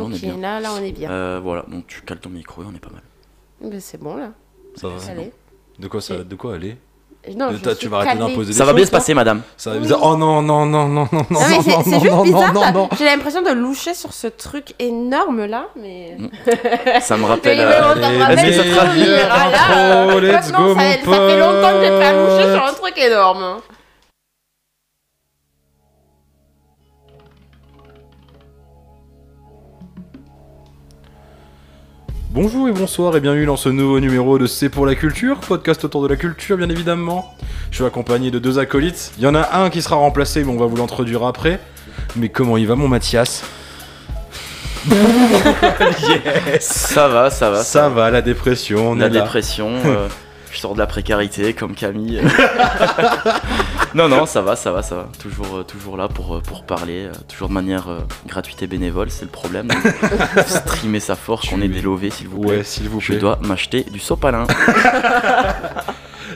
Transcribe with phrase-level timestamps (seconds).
[0.00, 0.36] on Ok, est bien.
[0.38, 1.10] là, là, on est bien.
[1.10, 3.02] Euh, voilà, donc tu cales ton micro et on est pas mal.
[3.60, 4.30] Mais c'est bon, là.
[4.76, 4.94] Ça va.
[5.78, 6.76] De quoi ça De quoi aller
[7.36, 8.30] Non, De- je Tu vas arrêter calée.
[8.30, 9.42] d'imposer des Ça va bien se passer, madame.
[9.56, 10.00] Ça va bizarre.
[10.02, 12.52] Oh non, non, non, non, non, non, Non, non, non, juste non, bizarre.
[12.52, 12.88] non, non.
[12.98, 16.16] J'ai l'impression de loucher sur ce truc énorme là, mais.
[17.00, 17.60] Ça me rappelle.
[17.60, 20.38] euh, on est-ce que ça te rappelle voilà.
[20.40, 20.80] Let's Non, go, mon ça
[21.28, 22.30] fait longtemps que j'ai pas pote.
[22.30, 23.56] louché sur un truc énorme.
[32.40, 35.84] Bonjour et bonsoir et bienvenue dans ce nouveau numéro de C'est pour la culture, podcast
[35.84, 37.34] autour de la culture bien évidemment.
[37.72, 39.10] Je suis accompagné de deux acolytes.
[39.18, 41.58] Il y en a un qui sera remplacé mais on va vous l'introduire après.
[42.14, 43.42] Mais comment il va mon Mathias
[46.60, 47.64] Ça va, ça va.
[47.64, 49.22] Ça va, la dépression, on La est là.
[49.22, 49.70] dépression.
[49.84, 50.06] euh,
[50.58, 52.20] je sors de la précarité comme Camille.
[53.94, 55.08] non, non, ça va, ça va, ça va.
[55.22, 58.66] Toujours, euh, toujours là pour, euh, pour parler, euh, toujours de manière euh, gratuite et
[58.66, 59.68] bénévole, c'est le problème.
[59.68, 59.78] Donc,
[60.48, 62.56] streamer sa force, qu'on est des lovés, s'il vous plaît.
[62.56, 63.18] Ouais, s'il vous Je plaît.
[63.18, 64.48] dois m'acheter du sopalin.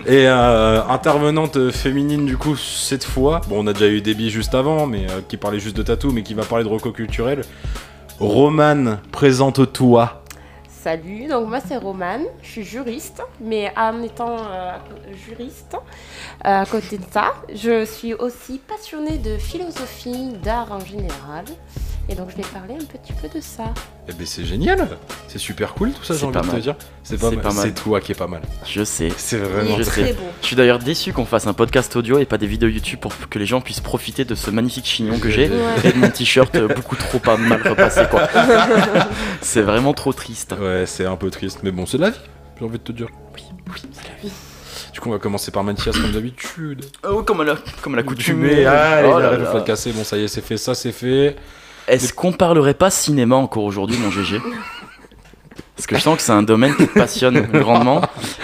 [0.06, 4.52] Et euh, intervenante féminine du coup cette fois, bon on a déjà eu Déby juste
[4.54, 7.42] avant, mais euh, qui parlait juste de tatou, mais qui va parler de reco culturel.
[8.18, 10.21] Romane, présente-toi.
[10.82, 14.72] Salut, donc moi c'est Romane, je suis juriste, mais en étant euh,
[15.14, 15.76] juriste,
[16.44, 21.44] euh, à côté de ça, je suis aussi passionnée de philosophie, d'art en général,
[22.08, 23.64] et donc je vais parler un petit peu de ça.
[24.08, 24.88] Eh ben c'est génial,
[25.28, 26.74] c'est super cool tout ça, j'ai envie de te dire.
[27.04, 27.40] C'est pas, mal.
[27.40, 27.64] pas mal.
[27.66, 28.42] C'est toi qui est pas mal.
[28.66, 29.08] Je sais.
[29.16, 29.76] C'est vraiment.
[29.78, 30.12] je très sais.
[30.14, 30.22] beau.
[30.40, 33.12] Je suis d'ailleurs déçu qu'on fasse un podcast audio et pas des vidéos YouTube pour
[33.30, 35.56] que les gens puissent profiter de ce magnifique chignon que j'ai Ouais.
[35.84, 38.28] et de mon t-shirt beaucoup trop pas mal repassé quoi.
[39.40, 40.54] C'est vraiment trop triste.
[40.60, 42.18] Ouais, c'est un peu triste, mais bon, c'est la vie,
[42.58, 43.08] j'ai envie de te dire.
[43.34, 44.32] Oui, oui, c'est la vie.
[44.92, 46.84] Du coup, on va commencer par Mathias comme d'habitude.
[47.08, 48.40] Oh, comme à la, comme à la coutume.
[48.40, 49.46] Coutumé, allez, Oh là arrête, là.
[49.50, 51.36] faut le casser, bon ça y est, c'est fait, ça c'est fait.
[51.88, 54.40] Est-ce qu'on parlerait pas cinéma encore aujourd'hui, mon GG
[55.76, 58.00] Parce que je sens que c'est un domaine qui te passionne grandement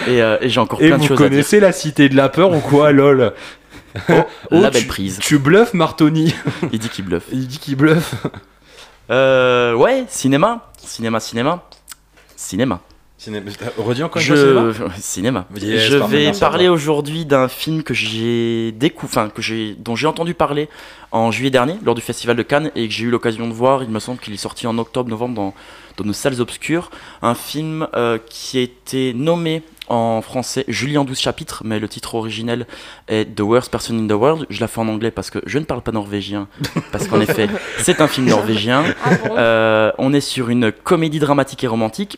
[0.07, 1.29] et, euh, et j'ai encore Et plein de vous choses à dire.
[1.29, 3.33] connaissez la cité de la peur ou quoi, lol?
[4.09, 4.13] Oh,
[4.51, 5.17] la tu- belle prise.
[5.19, 6.35] Tu bluffes, Martoni
[6.71, 7.25] Il dit qu'il bluffe.
[7.31, 8.13] Il dit qu'il bluffe.
[9.09, 11.63] Euh, ouais, cinéma, cinéma, cinéma,
[12.35, 12.79] cinéma.
[13.19, 13.51] Cinéma.
[13.77, 15.01] Redis encore cinéma Je...
[15.01, 15.45] cinéma.
[15.59, 19.97] Yes, je vais merci parler aujourd'hui d'un film que j'ai découvert, enfin que j'ai, dont
[19.97, 20.69] j'ai entendu parler
[21.11, 23.83] en juillet dernier lors du festival de Cannes et que j'ai eu l'occasion de voir.
[23.83, 25.53] Il me semble qu'il est sorti en octobre-novembre dans,
[25.97, 26.91] dans nos salles obscures.
[27.21, 31.89] Un film euh, qui a été nommé en français Julie en 12 chapitres, mais le
[31.89, 32.67] titre originel
[33.09, 34.45] est The Worst Person in the World.
[34.49, 36.47] Je la fais en anglais parce que je ne parle pas norvégien,
[36.93, 37.49] parce qu'en effet,
[37.79, 38.85] c'est un film norvégien.
[39.03, 39.35] Ah bon?
[39.37, 42.17] Euh, on est sur une comédie dramatique et romantique.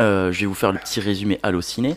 [0.00, 1.96] Euh, je vais vous faire le petit résumé halluciné.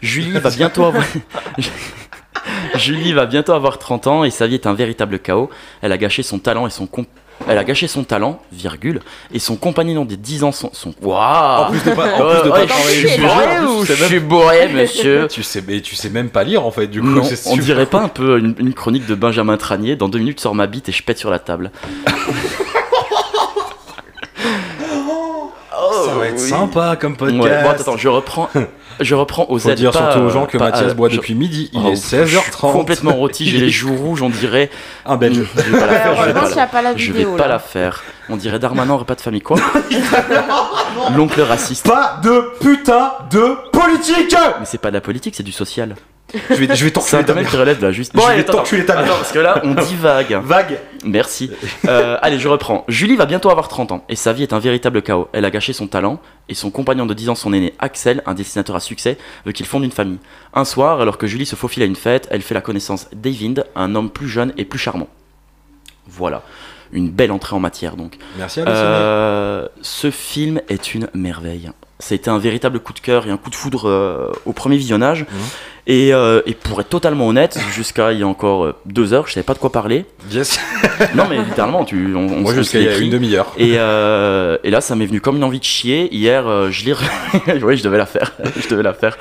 [0.00, 1.04] Julie va bientôt avoir.
[2.74, 5.50] Julie va bientôt avoir 30 ans et sa vie est un véritable chaos.
[5.82, 7.06] Elle a gâché son talent et son com-
[7.48, 9.00] Elle a gâché son talent, virgule,
[9.32, 10.70] et son compagnon des 10 ans sont.
[10.72, 10.94] sont...
[11.02, 13.68] Waouh En plus de pas, en plus de ouais, pas je suis bourré le jeu,
[13.68, 16.44] ou tu je sais même- suis bourré, monsieur tu sais, mais tu sais même pas
[16.44, 17.06] lire en fait, du coup.
[17.08, 19.96] Non, on super dirait pas un peu une, une chronique de Benjamin Tranier.
[19.96, 21.70] Dans deux minutes, sors ma bite et je pète sur la table.
[26.05, 26.48] Ça va être oui.
[26.48, 27.42] sympa comme podcast.
[27.42, 28.48] Ouais, bon, attends, je reprends.
[28.98, 31.16] Je reprends aux Faut aides, dire pas, surtout aux gens que Mathias euh, boit je-
[31.16, 31.68] depuis midi.
[31.74, 32.72] Il Oh, est 16h30.
[32.72, 34.70] Complètement rôti, j'ai les joues rouges, on dirait.
[35.04, 35.42] Un belge.
[35.54, 36.96] Je vais pas la faire, je vais Heureusement pas qu'il n'y a la, pas la
[36.96, 38.02] je vais pas la faire.
[38.30, 39.58] On dirait Darmanin aurait pas de famille, quoi
[41.16, 41.86] L'oncle raciste.
[41.88, 45.94] Pas de putain de politique Mais c'est pas de la politique, c'est du social.
[46.50, 47.50] Je vais, je vais t'enculer ta mère.
[47.52, 48.18] relève de la justice.
[48.20, 49.16] Je vais allez, attends, t'enculer ta attends, mère.
[49.16, 50.40] parce que là, on divague.
[50.44, 50.78] Vague.
[51.04, 51.50] Merci.
[51.88, 52.84] Euh, allez, je reprends.
[52.88, 55.28] Julie va bientôt avoir 30 ans et sa vie est un véritable chaos.
[55.32, 58.34] Elle a gâché son talent et son compagnon de 10 ans, son aîné Axel, un
[58.34, 60.18] dessinateur à succès, veut qu'il fonde une famille.
[60.52, 63.64] Un soir, alors que Julie se faufile à une fête, elle fait la connaissance d'Eyvind,
[63.76, 65.08] un homme plus jeune et plus charmant.
[66.08, 66.42] Voilà.
[66.92, 68.16] Une belle entrée en matière donc.
[68.38, 68.84] Merci Alessandro.
[68.90, 71.70] Euh, ce film est une merveille.
[71.98, 75.22] C'était un véritable coup de cœur et un coup de foudre euh, au premier visionnage.
[75.22, 75.28] Mhm.
[75.88, 79.28] Et, euh, et pour être totalement honnête, jusqu'à il y a encore euh, deux heures,
[79.28, 80.04] je savais pas de quoi parler.
[80.30, 80.58] Yes.
[81.14, 83.52] Non mais littéralement, tu, on, on Moi jusqu'à il y a une demi-heure.
[83.58, 86.12] Et, euh, et là, ça m'est venu comme une envie de chier.
[86.12, 86.94] Hier, euh, je l'ai.
[86.94, 88.32] re- oui, je devais la faire.
[88.56, 89.18] je devais la faire.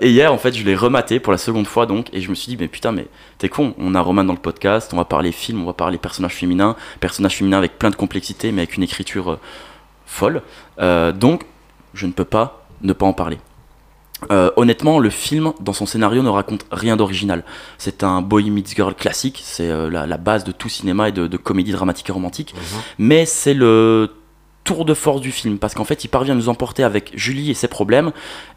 [0.00, 2.06] Et hier, en fait, je l'ai rematé pour la seconde fois, donc.
[2.12, 3.06] Et je me suis dit, mais putain, mais
[3.38, 3.74] t'es con.
[3.78, 6.76] On a Roman dans le podcast, on va parler film, on va parler personnages féminins.
[7.00, 9.38] Personnages féminins avec plein de complexité, mais avec une écriture
[10.06, 10.42] folle.
[10.78, 11.42] Donc,
[11.92, 13.38] je ne peux pas ne pas en parler.
[14.30, 17.44] Euh, honnêtement, le film, dans son scénario, ne raconte rien d'original.
[17.78, 21.12] C'est un boy meets girl classique, c'est euh, la, la base de tout cinéma et
[21.12, 22.54] de, de comédie dramatique et romantique
[22.98, 24.10] mais c'est le
[24.64, 27.50] tour de force du film parce qu'en fait il parvient à nous emporter avec Julie
[27.50, 28.12] et ses problèmes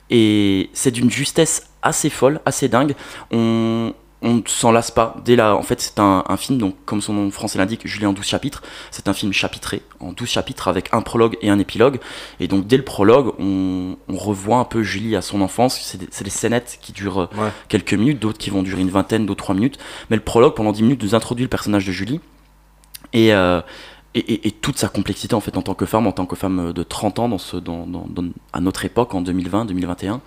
[0.09, 2.93] et c'est d'une justesse assez folle, assez dingue.
[3.31, 3.93] On,
[4.25, 5.15] on ne s'en lasse pas.
[5.23, 8.05] Dès là, en fait, c'est un, un film, donc comme son nom français l'indique, Julie
[8.05, 8.61] en 12 chapitres.
[8.91, 11.99] C'est un film chapitré, en 12 chapitres avec un prologue et un épilogue.
[12.39, 15.79] Et donc, dès le prologue, on, on revoit un peu Julie à son enfance.
[15.79, 17.49] C'est des, scénettes qui durent euh, Ouais.
[17.69, 19.77] quelques minutes, d'autres qui vont durer une vingtaine, d'autres trois minutes.
[20.09, 22.19] Mais le prologue, pendant 10 minutes, nous introduit le personnage de Julie.
[23.13, 23.61] Et, euh,
[24.15, 26.35] et, et- et toute sa complexité en fait en tant que femme, en tant que
[26.35, 30.19] femme de 30 ans dans ce, dans, dans- dans- à notre époque, en 2020-2021.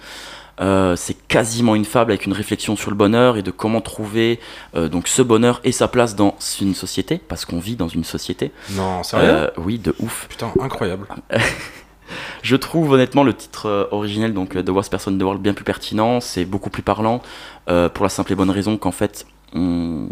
[0.61, 4.41] Euh, c'est quasiment une fable avec une réflexion sur le bonheur et de comment trouver
[4.75, 8.03] euh, donc ce bonheur et sa place dans une société, parce qu'on vit dans une
[8.05, 8.51] société.
[8.71, 9.29] Non, sérieux?
[9.29, 10.27] Euh, oui, de ouf.
[10.29, 11.07] Putain, incroyable.
[12.43, 15.53] Je trouve honnêtement le titre euh, originel, donc The Worst Person in the World, bien
[15.55, 16.21] plus pertinent.
[16.21, 17.23] C'est beaucoup plus parlant
[17.67, 20.09] pour la simple et bonne raison qu'en fait, on-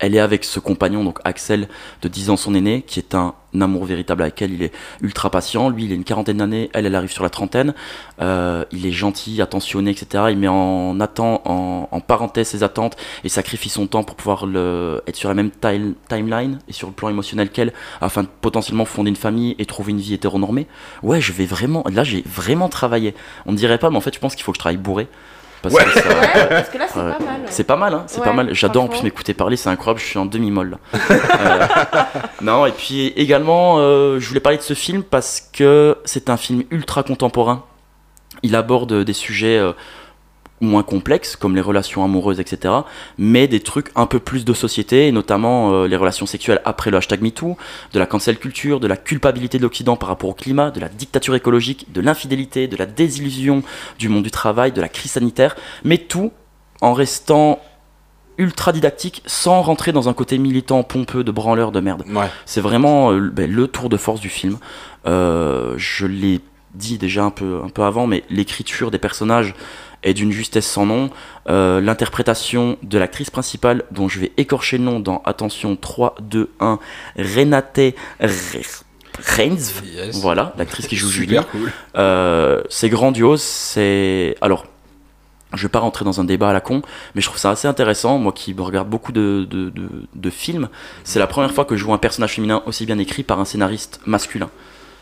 [0.00, 1.68] elle est avec ce compagnon, donc Axel,
[2.02, 4.52] de 10 ans, son aîné, qui est un amour véritable avec elle.
[4.52, 5.68] Il est ultra patient.
[5.68, 6.70] Lui, il a une quarantaine d'années.
[6.72, 7.74] Elle, elle arrive sur la trentaine.
[8.20, 10.24] Euh, il est gentil, attentionné, etc.
[10.30, 14.46] Il met en, atten- en, en parenthèse ses attentes et sacrifie son temps pour pouvoir
[14.46, 18.28] le, être sur la même time- timeline et sur le plan émotionnel qu'elle afin de
[18.40, 20.66] potentiellement fonder une famille et trouver une vie hétéronormée.
[21.02, 21.84] Ouais, je vais vraiment.
[21.92, 23.14] Là, j'ai vraiment travaillé.
[23.46, 25.08] On ne dirait pas, mais en fait, je pense qu'il faut que je travaille bourré.
[25.62, 25.84] Parce Ouais.
[25.84, 27.40] que ça- Ouais, parce que là, c'est pas mal.
[27.50, 28.54] c'est pas mal, hein, c'est Ouais, pas mal.
[28.54, 30.78] J'adore en plus m'écouter parler, c'est incroyable, je suis en demi-molle.
[30.94, 31.66] Euh,
[32.40, 36.36] non, et puis également, euh, je voulais parler de ce film parce que c'est un
[36.36, 37.64] film ultra contemporain.
[38.42, 39.72] Il aborde des sujets euh,
[40.60, 42.74] moins complexes, comme les relations amoureuses, etc.
[43.18, 46.90] Mais des trucs un peu plus de société, et notamment euh, les relations sexuelles après
[46.90, 47.56] le hashtag MeToo,
[47.92, 50.88] de la cancel culture, de la culpabilité de l'Occident par rapport au climat, de la
[50.88, 53.62] dictature écologique, de l'infidélité, de la désillusion
[53.98, 56.32] du monde du travail, de la crise sanitaire, mais tout
[56.80, 57.60] en restant
[58.38, 62.04] ultra didactique sans rentrer dans un côté militant pompeux de branleur de merde.
[62.08, 62.28] Ouais.
[62.46, 64.58] C'est vraiment euh, ben, le tour de force du film.
[65.06, 66.40] Euh, je l'ai
[66.74, 69.54] dit déjà un peu, un peu avant, mais l'écriture des personnages
[70.02, 71.10] est d'une justesse sans nom.
[71.48, 76.50] Euh, L'interprétation de l'actrice principale, dont je vais écorcher le nom dans Attention 3, 2,
[76.60, 76.78] 1,
[77.16, 77.78] Renate
[78.20, 78.82] Re-
[79.36, 79.82] Reinsv.
[79.84, 80.20] Yes.
[80.20, 81.36] Voilà, l'actrice qui joue Julie.
[81.50, 81.72] Cool.
[81.96, 84.36] Euh, c'est grandiose, c'est...
[84.40, 84.66] Alors,
[85.52, 86.80] je vais pas rentrer dans un débat à la con,
[87.14, 90.68] mais je trouve ça assez intéressant, moi qui regarde beaucoup de, de, de- de films,
[91.02, 93.44] c'est la première fois que je vois un personnage féminin aussi bien écrit par un
[93.44, 94.48] scénariste masculin.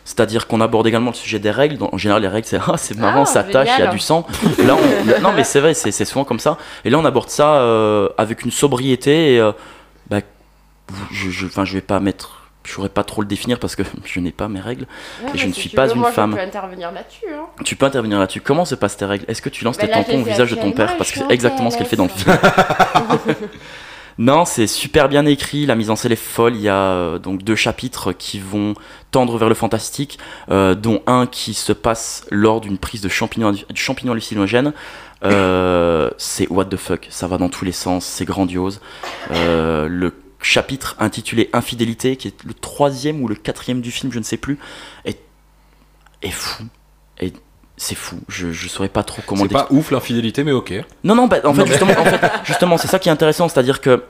[0.09, 1.77] C'est-à-dire qu'on aborde également le sujet des règles.
[1.93, 3.99] En général, les règles, c'est ah, c'est marrant, Ah, ça tâche, il y a du
[3.99, 4.27] sang.
[4.65, 6.57] Là, on- non, mais c'est vrai, c'est souvent comme ça.
[6.87, 9.35] Et là, on aborde ça euh, avec une sobriété.
[9.35, 9.53] Et, euh,
[10.09, 10.21] bah,
[11.13, 12.37] je, je, je vais pas mettre.
[12.65, 14.87] Je saurais pas trop le définir parce que je n'ai pas mes règles.
[15.23, 16.31] Ouais, Et je ne si suis tu pas veux, une moi, femme.
[16.33, 17.27] Je peux intervenir là-dessus.
[17.31, 17.45] Hein.
[17.67, 18.41] Tu peux intervenir là-dessus.
[18.41, 19.27] Comment se passent tes règles?
[19.29, 20.97] Est-ce que tu lances Bah tes là, tampons au visage de ton père?
[20.97, 22.35] Parce que c'est en exactement ce qu'elle fait dans le film.
[24.19, 26.57] Non, c'est super bien écrit, la mise en scène est folle.
[26.57, 28.75] Il y a euh, donc deux chapitres qui vont
[29.13, 30.19] tendre vers le fantastique,
[30.51, 34.73] euh, dont un qui se passe lors d'une prise de champignons, champignons hallucinogènes.
[35.25, 38.81] Euh, c'est what the fuck, ça va dans tous les sens, c'est grandiose.
[39.31, 44.19] Euh, le chapitre intitulé Infidélité, qui est le troisième ou le quatrième du film, je
[44.19, 44.59] ne sais plus,
[45.05, 45.19] est,
[46.31, 46.65] fou.
[47.79, 50.75] C'est fou, je, je saurais pas trop comment C'est pas ouf l'infidélité, mais ok.
[51.05, 53.13] non, non, bah, en fait, Non, mais- justement, en fait, justement, c'est ça qui est
[53.13, 54.03] intéressant, c'est-à-dire que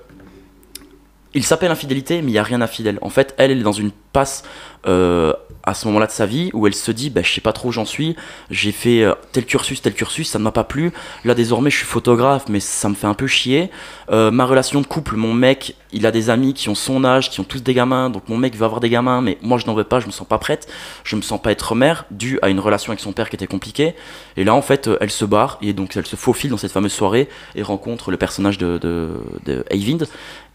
[1.34, 2.98] il s'appelle infidélité, mais il n'y a rien d'infidèle.
[3.02, 4.42] En fait, elle, elle est dans une passe
[4.86, 5.32] euh,
[5.64, 7.68] à ce moment-là de sa vie où elle se dit, bah, je sais pas trop
[7.68, 8.16] où j'en suis,
[8.50, 10.92] j'ai fait euh, tel cursus, tel cursus, ça ne m'a pas plu.
[11.24, 13.70] Là, désormais, je suis photographe, mais ça me fait un peu chier.
[14.10, 17.28] Euh, ma relation de couple, mon mec, il a des amis qui ont son âge,
[17.28, 19.66] qui ont tous des gamins, donc mon mec veut avoir des gamins, mais moi, je
[19.66, 20.68] n'en veux pas, je me sens pas prête,
[21.04, 23.46] je me sens pas être mère, dû à une relation avec son père qui était
[23.46, 23.94] compliquée.
[24.38, 26.92] Et là, en fait, elle se barre et donc elle se faufile dans cette fameuse
[26.92, 29.12] soirée et rencontre le personnage de, de,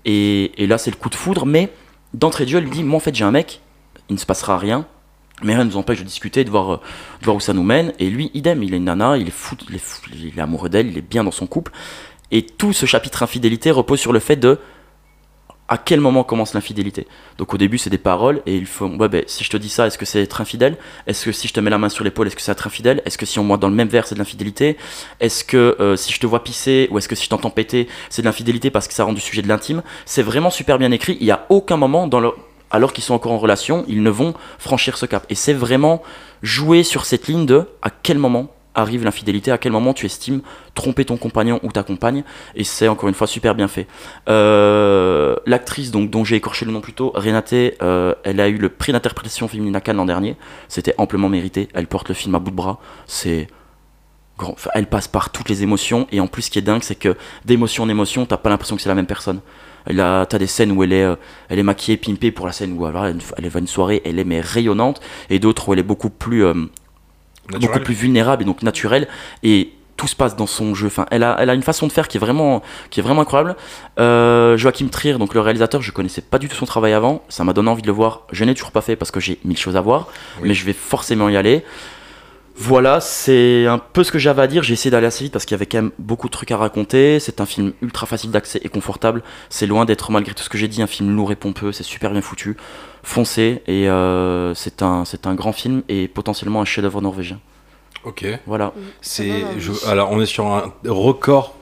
[0.06, 1.70] et là, c'est le coup de foudre, mais
[2.14, 3.62] d'entrée de jeu, elle lui dit Moi, en fait, j'ai un mec,
[4.10, 4.86] il ne se passera rien.
[5.42, 6.80] Mais rien ne nous empêche de discuter, de voir, euh,
[7.22, 7.94] voir où ça nous mène.
[8.00, 11.02] Et lui, idem, il est nana, il est, fou, il est, amoureux d'elle, il est
[11.02, 11.72] bien dans son couple.
[12.32, 14.60] Et tout ce chapitre infidélité repose sur le fait de
[15.70, 17.08] à quel moment commence l'infidélité.
[17.38, 19.70] Donc au début, c'est des paroles, et il faut, ouais, ben, si je te dis
[19.70, 20.78] ça, est-ce que c'est être infidèle?
[21.08, 23.02] Est-ce que si je te mets la main sur l'épaule, est-ce que c'est être infidèle?
[23.06, 24.78] Est-ce que si on moi dans le même verre, c'est de l'infidélité?
[25.20, 27.88] Est-ce que euh, si je te vois pisser, ou est-ce que si je t'entends péter,
[28.10, 29.84] c'est de l'infidélité parce que ça rend du sujet de l'intime?
[30.06, 31.18] C'est vraiment super bien écrit.
[31.20, 32.36] Il n'y a aucun moment dans leur
[32.74, 35.26] alors qu'ils sont encore en relation, ils ne vont franchir ce cap.
[35.30, 36.04] Et c'est vraiment
[36.42, 40.42] jouer sur cette ligne de à quel moment arrive l'infidélité, à quel moment tu estimes
[40.74, 42.24] tromper ton compagnon ou ta compagne,
[42.56, 43.86] et c'est encore une fois super bien fait.
[44.28, 48.58] Euh, L'actrice donc dont j'ai écorché le nom plus tôt, Renate, euh, elle a eu
[48.58, 50.36] le prix d'interprétation féminine à Cannes l'an dernier,
[50.68, 52.80] c'était amplement mérité, elle porte le film à bout de bras,
[54.74, 57.16] elle passe par toutes les émotions, et en plus ce qui est dingue c'est que
[57.46, 59.42] d'émotion en émotion, t'as pas l'impression que c'est la même personne.
[59.88, 61.16] Là, t'as des scènes où elle est, euh,
[61.50, 64.20] elle est maquillée, pimpée pour la scène où alors, elle, elle va une soirée, elle
[64.20, 66.54] est mais rayonnante, et d'autres où elle est beaucoup plus, euh,
[67.60, 69.08] beaucoup plus vulnérable et donc naturelle.
[69.44, 70.88] Et tout se passe dans son jeu.
[70.88, 73.22] Enfin, elle a, elle a une façon de faire qui est vraiment, qui est vraiment
[73.22, 73.56] incroyable.
[74.00, 77.22] Euh, Joachim Trier, donc le réalisateur, je connaissais pas du tout son travail avant.
[77.30, 78.22] Ça m'a donné envie de le voir.
[78.32, 80.08] Je n'ai toujours pas fait parce que j'ai mille choses à voir,
[80.42, 80.48] Oui.
[80.48, 81.64] mais je vais forcément y aller.
[82.56, 84.62] Voilà, c'est un peu ce que j'avais à dire.
[84.64, 86.58] J'ai essayé d'aller assez vite parce qu'il y avait quand même beaucoup de trucs à
[86.58, 87.20] raconter.
[87.20, 89.24] C'est un film ultra facile d'accès et confortable.
[89.50, 91.72] C'est loin d'être, malgré tout ce que j'ai dit, un film lourd et pompeux.
[91.72, 92.56] C'est super bien foutu.
[93.02, 97.40] Foncez et euh, c'est un, c'est un grand film et potentiellement un chef-d'œuvre norvégien.
[98.06, 98.26] Ok.
[98.46, 98.72] Voilà.
[99.02, 99.28] C'est.
[99.28, 99.60] donne envie.
[99.62, 101.56] je- Alors, on est sur un record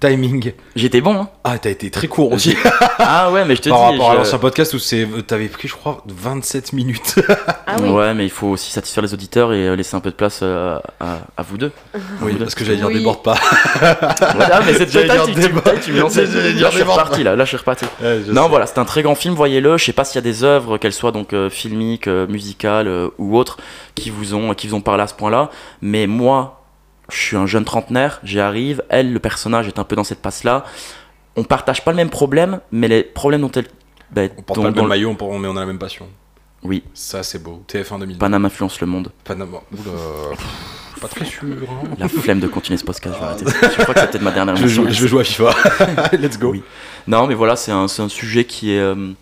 [0.00, 0.52] timing.
[0.74, 2.56] J'étais bon, hein Ah, t'as été très court aussi.
[2.98, 3.84] Ah ouais, mais je te Par dis.
[3.98, 7.16] rapport à je- l'ancien podcast où c'est, t'avais pris, je crois, 27 minutes.
[7.72, 7.88] Ah oui.
[7.90, 10.40] Ouais, mais il faut aussi satisfaire les auditeurs et euh, laisser un peu de place
[10.42, 11.70] euh, à, à vous deux.
[12.20, 12.94] oui, parce que j'allais dire Oui.
[12.94, 13.36] déborde pas.
[14.34, 15.40] Voilà, mais c'est dire tu, tu,
[15.82, 17.36] tu me dire Là, je suis reparti, là.
[17.36, 17.84] Là, je suis reparti.
[18.28, 19.76] Non, voilà, c'est un très grand film, voyez-le.
[19.78, 22.88] Je sais pas s'il y a des œuvres, qu'elles soient donc euh, filmiques, euh, musicales
[22.88, 23.58] euh, ou autres,
[23.94, 25.50] qui vous ont, qui vous ont parlé à ce point-là.
[25.80, 26.59] Mais moi,
[27.10, 28.82] je suis un jeune trentenaire, j'y arrive.
[28.88, 30.64] Elle, le personnage, est un peu dans cette passe-là.
[31.36, 33.66] On partage pas le même problème, mais les problèmes dont elle.
[34.10, 36.08] bah, On porte dont- pas le même maillot, on mais on a la même passion.
[36.62, 37.62] Oui, Ça, c'est beau.
[37.68, 38.18] TF1 2000.
[38.18, 39.10] Paname influence le monde.
[39.24, 39.58] Panama.
[39.72, 40.36] Oula.
[41.00, 41.44] Pas très sûr.
[41.44, 41.88] hein.
[41.98, 43.44] La flemme de continuer ce podcast, je vais arrêter.
[43.76, 45.54] Je crois que c'est peut-être ma dernière Je je vais jouer à FIFA.
[46.18, 46.50] Let's go.
[46.50, 46.62] Oui.
[47.06, 49.12] Non, mais voilà, c'est un, un sujet qui est, euh,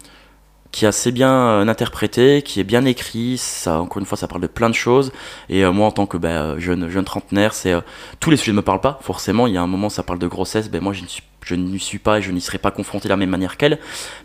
[0.72, 3.38] qui est assez bien euh, interprété, qui est bien écrit.
[3.38, 5.12] Ça, encore une fois, ça parle de plein de choses.
[5.48, 7.74] Et euh, moi, en tant que bah, euh, jeune, jeune trentenaire, c'est
[8.20, 8.98] tous les sujets ne me parlent pas.
[9.02, 10.70] Forcément, il y a un moment, ça parle de grossesse.
[10.70, 13.30] Ben moi, je n'y suis pas et je n'y serai pas confronté de la même
[13.30, 13.78] manière qu'elle.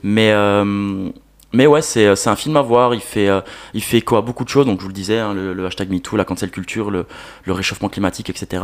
[0.04, 0.34] Mais
[1.54, 2.96] mais ouais, c'est un film à voir.
[2.96, 3.42] Il fait, euh,
[3.76, 4.66] il fait à beaucoup de choses.
[4.66, 7.06] Donc, je vous le disais, hein, le, hashtag MeToo, la cancel culture, le,
[7.48, 8.64] réchauffement climatique, etc.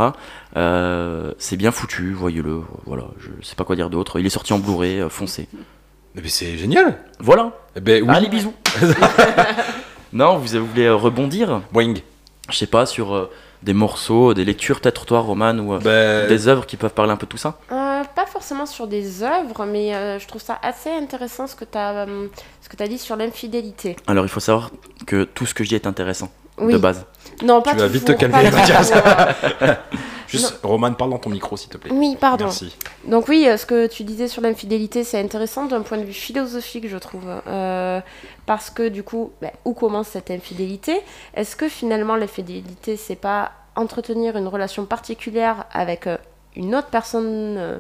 [1.38, 2.62] C'est bien foutu, voyez-le.
[2.86, 4.19] Voilà, je sais pas quoi dire d'autre.
[4.19, 5.48] Il est sorti en Blu-ray, foncez.
[6.15, 6.97] Ben, c'est génial.
[7.19, 7.51] Voilà.
[7.75, 8.09] Eh ben oui.
[8.15, 8.53] Allez, bisous.
[10.13, 11.95] non, vous, voulez rebondir Boing.
[12.49, 13.29] Je sais pas, sur euh,
[13.61, 17.11] des morceaux, des lectures, peut-être toi, Roman, ou euh, Ben, des œuvres qui peuvent parler
[17.11, 17.57] un peu de tout ça?
[17.71, 21.65] Euh, pas forcément sur des œuvres, mais euh, je trouve ça assez intéressant ce que
[21.65, 22.05] tu as,
[22.61, 23.95] ce que as dit sur l'infidélité.
[24.07, 24.71] Alors, il faut savoir
[25.05, 26.73] que tout ce que je dis est intéressant, Oui.
[26.73, 27.05] de base.
[27.43, 28.93] Non, pas Tu vas vite te calmer, pas Mathias.
[30.29, 31.91] juste, Roman, parle dans ton micro, s'il te plaît.
[31.93, 32.45] Oui, pardon.
[32.45, 32.75] Merci.
[33.05, 36.13] Donc oui, euh, ce que tu disais sur l'infidélité, c'est intéressant d'un point de vue
[36.13, 37.24] philosophique, je trouve.
[37.48, 38.00] Euh,
[38.45, 41.01] parce que du coup, ben, où commence cette infidélité?
[41.33, 46.17] Est-ce que finalement l'infidélité, c'est pas entretenir une relation particulière avec euh,
[46.55, 47.79] une autre personne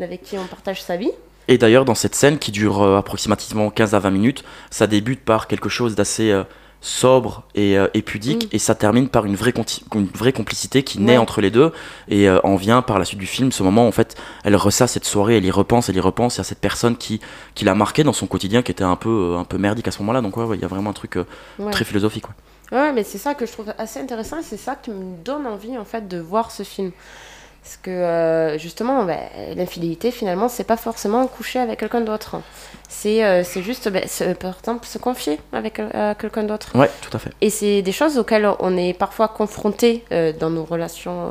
[0.00, 1.12] avec qui on partage sa vie?
[1.48, 5.46] Et d'ailleurs, dans cette scène qui dure approximativement 15 à 20 minutes, ça débute par
[5.46, 6.44] quelque chose d'assez euh,
[6.80, 8.48] sobre et, euh, et pudique, Mm.
[8.52, 11.72] et ça termine par une vraie, conti- une vraie complicité qui naît entre les deux,
[12.08, 14.54] et euh, en vient par la suite du film, ce moment où en fait, elle
[14.56, 17.20] ressasse cette soirée, elle y repense, elle y repense, il y a cette personne qui,
[17.54, 19.90] qui l'a marqué dans son quotidien, qui était un peu, euh, un peu merdique à
[19.90, 21.18] ce moment-là, donc ouais, ouais, il y a vraiment un truc
[21.58, 21.70] Ouais.
[21.72, 22.24] très philosophique.
[22.70, 22.92] ouais.
[22.92, 25.76] Mais c'est ça que je trouve assez intéressant et c'est ça qui me donne envie
[25.76, 26.92] en fait de voir ce film.
[27.62, 29.18] Parce que euh, justement, ben,
[29.56, 32.36] l'infidélité finalement, c'est pas forcément coucher avec quelqu'un d'autre.
[32.88, 36.70] C'est euh, c'est juste, se- par exemple, se confier avec euh, quelqu'un d'autre.
[36.78, 37.30] Ouais, tout à fait.
[37.42, 40.04] Et c'est des choses auxquelles on est parfois confronté
[40.40, 41.30] dans nos relations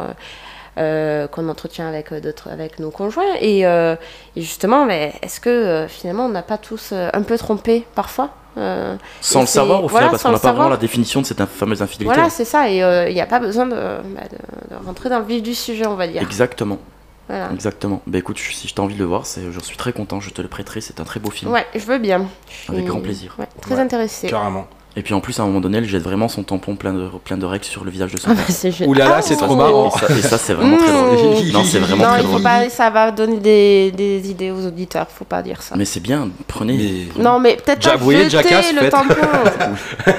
[0.77, 3.35] qu'on entretient avec euh, d'autres, avec nos conjoints.
[3.41, 3.95] Et, euh,
[4.35, 7.85] et justement, ben, est-ce que euh, finalement on n'a pas tous euh, un peu trompé
[7.95, 10.63] parfois euh, Sans le savoir au voilà, final, parce sans qu'on le n'a pas vraiment
[10.63, 10.69] savoir.
[10.71, 12.13] la définition de cette fameuse infidélité.
[12.15, 12.69] Voilà, c'est ça.
[12.69, 12.77] Et
[13.09, 15.85] il n'y a pas besoin de, bah, de- de rentrer dans le vif du sujet,
[15.85, 16.21] on va dire.
[16.21, 16.79] Exactement,
[17.27, 17.49] Voilà.
[17.53, 18.01] exactement.
[18.07, 20.19] Bah écoute, je- si je t'as envie de le voir, c'est- j'en suis très content,
[20.19, 21.51] je te le prêterai, c'est un très beau film.
[21.51, 22.25] Ouais, je veux bien.
[22.49, 23.35] Je suis- Avec grand plaisir.
[23.37, 23.81] Ouais, très Ouais.
[23.81, 24.27] intéressée.
[24.27, 24.65] Carrément.
[24.97, 27.07] Et puis en plus, à un moment donné, elle jette vraiment son tampon plein de,
[27.23, 28.45] plein de règles sur le visage de son Ah père.
[28.47, 28.85] bah.
[28.87, 29.89] Ouh là là, Ah, c'est Ça, trop marrant.
[29.95, 31.11] Et ça, et ça, c'est vraiment très drôle.
[31.45, 31.51] Mmh.
[31.53, 32.41] Non, c'est vraiment non, très il faut drôle.
[32.41, 35.05] pas, ça va donner des, des idées aux auditeurs.
[35.07, 35.75] Faut pas dire ça.
[35.77, 37.07] Mais c'est bien, prenez.
[37.15, 38.91] Mais- Non, mais peut-être Ja- pas vous voyez, jeter Jackass, le faites.
[38.91, 39.13] tampon.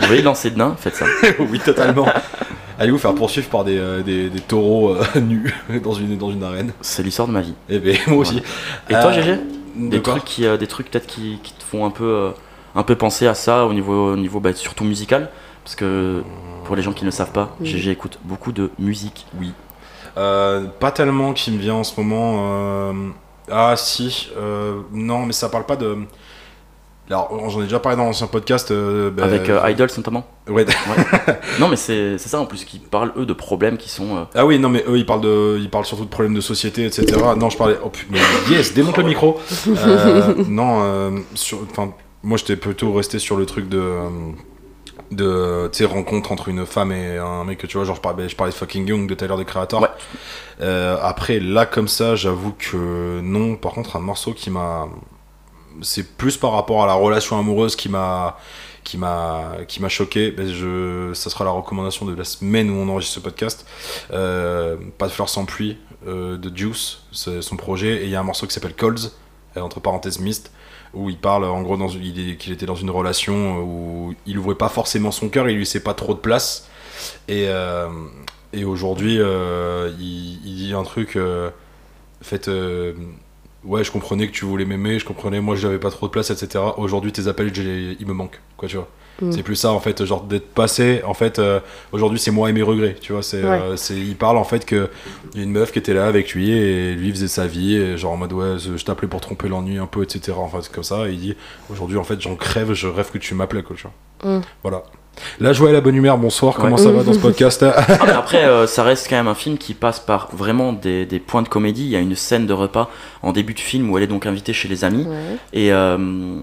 [0.00, 1.06] Vous voyez lancer de nain, faites ça.
[1.38, 2.06] oui, totalement.
[2.78, 6.30] Allez vous faire poursuivre par des, euh, des, des taureaux euh, nus dans une, dans
[6.30, 6.72] une arène.
[6.82, 7.54] C'est l'histoire de ma vie.
[7.70, 8.38] Eh ben, moi aussi.
[8.90, 9.38] Et toi, Euh, GG
[9.76, 12.30] de Des trucs, qui, euh, des trucs peut-être qui, qui te font un peu, euh,
[12.74, 15.30] un peu penser à ça au niveau, au niveau bah, surtout musical
[15.62, 16.22] Parce que
[16.64, 17.66] pour les gens qui ne savent pas, Oui.
[17.68, 19.26] GG écoute beaucoup de musique.
[19.38, 19.52] Oui.
[20.16, 22.36] Euh, pas tellement qui me vient en ce moment.
[22.38, 22.92] euh,
[23.50, 25.96] Ah si, euh, non, mais ça parle pas de.
[27.10, 28.70] Alors, j'en ai déjà parlé dans l'ancien podcast.
[28.70, 30.24] euh, bah, Avec euh, Idols notamment.
[30.48, 30.64] Ouais.
[31.60, 34.16] Non, mais c'est c'est ça en plus, qui parlent eux de problèmes qui sont.
[34.16, 36.40] euh, Ah oui, non, mais eux, ils parlent, de, ils parlent surtout de problèmes de
[36.40, 37.06] société, etc.
[37.36, 37.76] Non, je parlais.
[37.84, 38.18] Oh putain,
[38.50, 39.38] yes, démonte le micro.
[39.68, 41.92] Euh, non, euh, sur, enfin,
[42.24, 43.78] moi, j'étais plutôt resté sur le truc de.
[43.78, 44.08] euh,
[45.10, 48.28] de tu rencontre entre une femme et un mec que tu vois genre je parlais,
[48.28, 49.88] je parlais de fucking young de Tyler the Creator Ouais.
[50.60, 54.88] Euh, après là comme ça j'avoue que non par contre un morceau qui m'a
[55.82, 58.38] c'est plus par rapport à la relation amoureuse qui m'a
[58.84, 60.30] qui m'a qui m'a choqué.
[60.30, 63.66] Ben, je, ça sera la recommandation de la semaine où on enregistre ce podcast.
[64.12, 68.14] Euh, pas de fleurs sans pluie euh, de Juice, c'est son projet, et il y
[68.14, 69.10] a un morceau qui s'appelle Colds,
[69.56, 70.52] entre parenthèses Mist,
[70.94, 74.68] où il parle en gros il qu'il était dans une relation où il ouvrait pas
[74.68, 76.68] forcément son cœur, il lui laissait pas trop de place.
[77.28, 77.88] Et, euh,
[78.52, 81.16] et aujourd'hui, euh, il, il dit un truc.
[81.16, 81.50] euh,
[82.22, 82.94] fait, euh,
[83.64, 86.30] ouais, je comprenais que tu voulais m'aimer, je comprenais, moi j'avais pas trop de place,
[86.30, 86.64] etc.
[86.76, 88.88] Aujourd'hui, tes appels, ils me manquent, quoi, tu vois.
[89.22, 89.30] Mm.
[89.32, 91.02] C'est plus ça, en fait, genre d'être passé.
[91.06, 91.60] En fait, euh,
[91.92, 93.22] aujourd'hui, c'est moi et mes regrets, tu vois.
[93.22, 93.48] C'est, Ouais.
[93.50, 94.88] euh, c'est, il parle en fait que
[95.32, 97.76] il y a une meuf qui était là avec lui et lui faisait sa vie,
[97.76, 100.32] et genre en mode ouais, je t'appelais pour tromper l'ennui un peu, etc.
[100.36, 101.08] Enfin, c'est comme ça.
[101.08, 101.36] Et il dit
[101.70, 103.86] aujourd'hui, en fait, j'en crève, je rêve que tu m'appelais, quoi, tu
[104.22, 104.38] vois.
[104.38, 104.42] Mm.
[104.62, 104.82] Voilà.
[105.38, 107.64] La joie et la bonne humeur, bonsoir, comment ça va dans ce podcast?
[107.76, 111.06] Ah, mais après, euh, ça reste quand même un film qui passe par vraiment des,
[111.06, 111.84] des points de comédie.
[111.84, 112.90] Il y a une scène de repas
[113.22, 115.36] en début de film où elle est donc invitée chez les amis Ouais.
[115.52, 116.40] et, euh,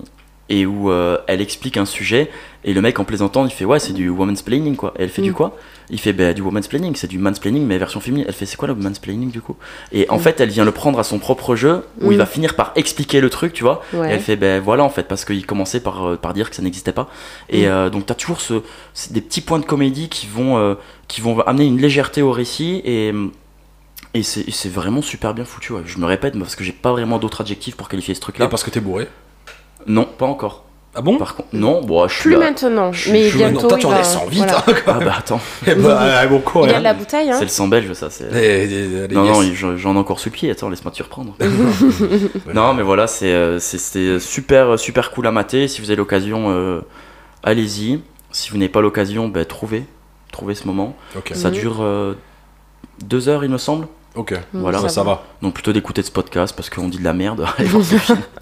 [0.51, 2.29] et où euh, elle explique un sujet.
[2.63, 4.93] Et le mec, en plaisantant, il fait Ouais, c'est du woman's planning quoi.
[4.99, 5.33] Et elle fait du Mm.
[5.33, 5.57] quoi?
[5.89, 8.25] Il fait bah, Du woman's planning, c'est du mansplaining, mais version féminine.
[8.27, 9.55] Elle fait C'est quoi le mansplaining du coup?
[9.91, 10.19] Et en Mm.
[10.19, 12.19] fait, elle vient le prendre à son propre jeu où il Mm.
[12.19, 13.81] va finir par expliquer le truc, tu vois?
[13.93, 16.55] Et elle fait ben voilà en fait parce qu'il commençait par, euh, par dire que
[16.55, 17.09] ça n'existait pas
[17.49, 17.69] et Mm.
[17.71, 18.61] euh, donc t'as toujours ce,
[19.09, 20.75] des petits points de comédie qui vont euh,
[21.07, 23.11] qui vont amener une légèreté au récit et
[24.13, 25.83] et c'est vraiment super bien foutu ouais.
[25.85, 28.39] je me répète parce que j'ai pas vraiment d'autres adjectifs pour qualifier ce truc Et
[28.39, 29.07] là parce que t'es bourré.
[29.87, 30.63] Non pas encore
[30.95, 31.17] Ah bon?
[31.17, 32.39] Par contre non bon je suis Plus là.
[32.39, 33.67] maintenant, je- mais je- bientôt.
[33.69, 34.57] toi, tu il en va- descends vite, voilà.
[34.67, 36.79] hein, ah bah attends Eh bah, ah, bon cours, Il y a hein.
[36.79, 39.53] de la bouteille, hein c'est le sang belge ça c'est les non non yes.
[39.77, 41.35] j'en ai encore sous le pied attends laisse-moi te surprendre
[42.53, 45.97] non mais voilà c'est euh, c'est- c'était super super cool à mater si vous avez
[45.97, 46.81] l'occasion euh,
[47.43, 49.83] allez-y si vous n'avez pas l'occasion ben trouvez
[50.31, 51.53] trouvez ce moment Ok, Ça Mhm.
[51.55, 52.13] dure euh,
[53.03, 53.87] deux heures, il me semble.
[54.15, 54.33] Ok.
[54.53, 54.79] Voilà.
[54.79, 55.23] Ça, ça va.
[55.41, 57.45] Donc plutôt d'écouter ce podcast parce qu'on dit de la merde.
[57.57, 57.69] Allez.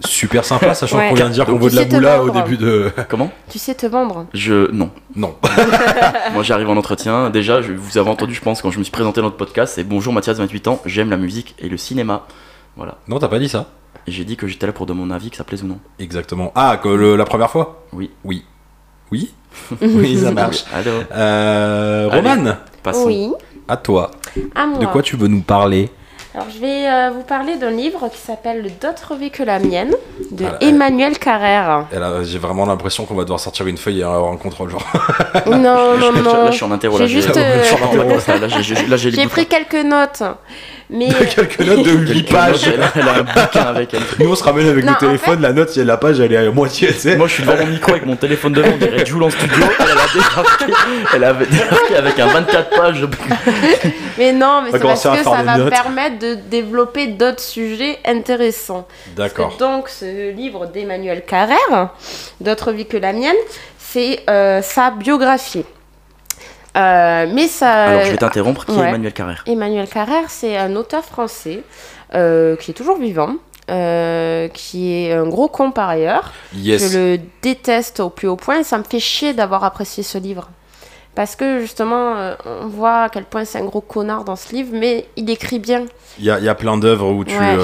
[0.04, 1.08] Super sympa, sachant Ouais.
[1.08, 2.90] qu'on vient de dire qu'on veut de la boula au début de.
[3.08, 3.30] Comment?
[3.48, 4.26] Tu sais te vendre.
[4.34, 4.90] Je non.
[5.16, 5.34] Non.
[6.34, 7.30] Moi j'arrive en entretien.
[7.30, 9.74] Déjà, je, vous avez entendu, je pense, quand je me suis présenté dans notre podcast,
[9.74, 10.80] c'est bonjour Mathias, 28 ans.
[10.86, 12.26] J'aime la musique et le cinéma.
[12.76, 12.96] Voilà.
[13.08, 13.66] Non, t'as pas dit ça?
[14.06, 15.78] Et j'ai dit que j'étais là pour donner mon avis, que ça plaise ou non.
[15.98, 16.52] Exactement.
[16.54, 17.84] Ah, que le- la première fois?
[17.92, 18.10] Oui.
[18.24, 18.44] Oui.
[19.12, 19.32] Oui?
[19.82, 20.64] Oui, ça marche.
[20.72, 20.90] Allô?
[21.12, 22.28] Euh, Allez.
[22.30, 23.06] Roman, Passons.
[23.06, 23.32] Oui,
[23.68, 24.10] à toi.
[24.54, 24.78] À moi.
[24.78, 25.88] De quoi tu veux nous parler
[26.34, 29.94] Alors, je vais euh, vous parler d'un livre qui s'appelle D'autres vies que la mienne
[30.30, 31.86] de Ah, Emmanuel Carrère.
[32.22, 34.70] J'ai vraiment l'impression qu'on va devoir sortir une feuille et avoir un contrôle.
[34.70, 34.82] Genre.
[35.46, 35.58] Non,
[35.98, 36.46] non, Là, non.
[36.50, 36.98] je suis en interro.
[36.98, 37.62] J'ai juste, euh,
[38.88, 40.22] là, pris quelques notes.
[40.92, 42.66] Mais Quelques notes de 8 Quelques pages.
[42.66, 44.02] notes, Elle a, elle a un bouquin avec elle.
[44.18, 46.32] Nous, on se ramène avec Non, le en téléphone, la note, si la page, elle
[46.32, 47.16] est à moitié, tu sais.
[47.16, 49.64] Moi, je suis devant mon micro avec mon téléphone devant, on dirait Jules en studio.
[49.78, 50.64] Elle, elle a débarqué,
[51.14, 53.06] elle avait débarqué avec un 24 pages.
[54.18, 55.70] Mais non, mais va c'est parce commencer à que ça va notes.
[55.70, 58.86] permettre de développer d'autres sujets intéressants.
[59.16, 59.56] D'accord.
[59.58, 61.90] Donc, ce livre d'Emmanuel Carrère,
[62.40, 63.36] D'autres vies que la mienne,
[63.78, 65.64] c'est euh, sa biographie.
[66.76, 67.84] Euh, mais ça.
[67.84, 68.64] Alors, je vais t'interrompre.
[68.64, 68.88] Qui est.
[68.88, 71.62] Emmanuel Carrère Emmanuel Carrère, c'est un auteur français
[72.14, 73.34] euh, qui est toujours vivant,
[73.70, 76.32] euh, qui est un gros con par ailleurs.
[76.54, 76.92] Yes.
[76.92, 80.18] Je le déteste au plus haut point et ça me fait chier d'avoir apprécié ce
[80.18, 80.48] livre.
[81.16, 84.54] Parce que justement, euh, on voit à quel point c'est un gros connard dans ce
[84.54, 85.86] livre, mais il écrit bien.
[86.18, 87.36] Il y a, il y a plein d'œuvres où tu.
[87.36, 87.56] Ouais.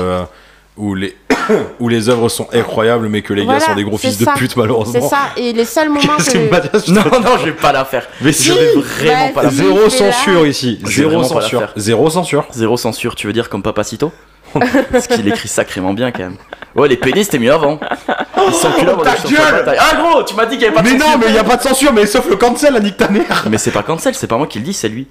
[0.77, 1.17] Où les.
[1.81, 4.27] où les œuvres sont incroyables, mais que les Voilà, gars sont des gros fils de
[4.37, 5.01] pute, malheureusement.
[5.01, 6.51] C'est ça, et les seuls moments C'est que...
[6.51, 8.07] Mathias, je Non, non, je vais pas la faire.
[8.21, 9.65] Mais Je si vais vraiment bah, pas la faire.
[9.65, 9.91] Zéro là.
[9.91, 10.81] censure ici.
[10.85, 11.69] Zéro censure.
[11.77, 12.47] Zéro censure.
[12.53, 14.13] Zéro censure, tu veux dire comme Papacito?
[14.93, 16.37] Parce qu'il écrit sacrément bien quand même.
[16.75, 17.79] Ouais, les pénis c'était mieux avant.
[17.79, 19.79] Ils Ta de changer gueule la taille.
[19.81, 21.19] Ah gros, tu m'as dit qu'il y avait pas de Mais non, censure.
[21.19, 23.47] mais il y a pas de censure, mais sauf le cancel, la nique ta mère.
[23.51, 25.09] Mais c'est pas cancel, c'est pas moi qui le dis, c'est lui.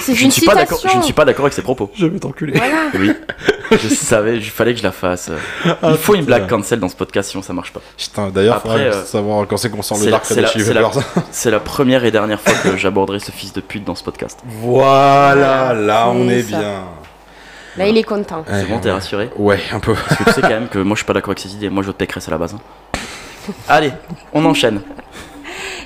[0.00, 0.54] C'est Je une ne suis pas.
[0.64, 1.90] Je ne suis pas d'accord avec ses propos.
[1.94, 2.54] Je vais t'enculer.
[2.56, 2.90] Voilà.
[2.94, 3.12] Oui.
[3.70, 5.30] Je savais, il fallait que je la fasse.
[5.64, 7.80] Il faut une blague cancel dans ce podcast, sinon ça marche pas.
[7.96, 10.34] Putain, d'ailleurs, Après, faudrait euh, savoir quand c'est qu'on sort c'est le la- Dark c'est
[10.74, 14.04] la- la- la première et dernière fois que j'aborderai ce fils de pute dans ce
[14.04, 14.40] podcast.
[14.44, 16.58] Voilà, là on est ça.
[16.58, 16.82] bien.
[17.78, 18.44] Là, il est content.
[18.46, 19.30] C'est bon, t'es rassuré?
[19.36, 19.94] Ouais, un peu.
[19.94, 21.70] Parce que tu sais quand même que moi je suis pas d'accord avec ces idées.
[21.70, 22.54] Moi je vote Pécresse à la base.
[22.54, 22.60] hein.
[23.68, 23.92] Allez,
[24.34, 24.82] on enchaîne.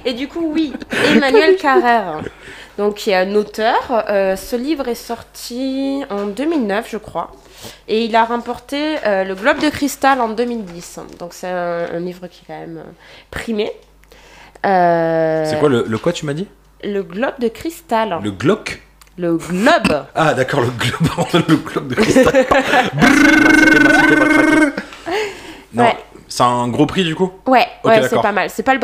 [0.05, 0.73] Et du coup, oui,
[1.15, 2.21] Emmanuel Carrère,
[2.79, 4.05] donc qui est un auteur.
[4.09, 7.33] euh, ce livre est sorti en 2009, je crois.
[7.89, 11.01] Et il a remporté euh, le Globe de Cristal en 2010.
[11.19, 12.91] Donc c'est un, un livre qui est quand même euh,
[13.31, 13.73] primé.
[14.65, 16.47] Euh, C'est quoi le, le quoi, tu m'as dit?
[16.85, 18.19] Le Globe de Cristal.
[18.23, 18.83] Le Glock
[19.17, 20.05] Le Globe.
[20.15, 22.35] Ah, d'accord, le globe, le globe de cristal.
[25.75, 25.97] non, Ouais.
[26.29, 28.51] C'est un gros prix du coup Ouais, c'est pas mal.
[28.51, 28.81] C'est pas le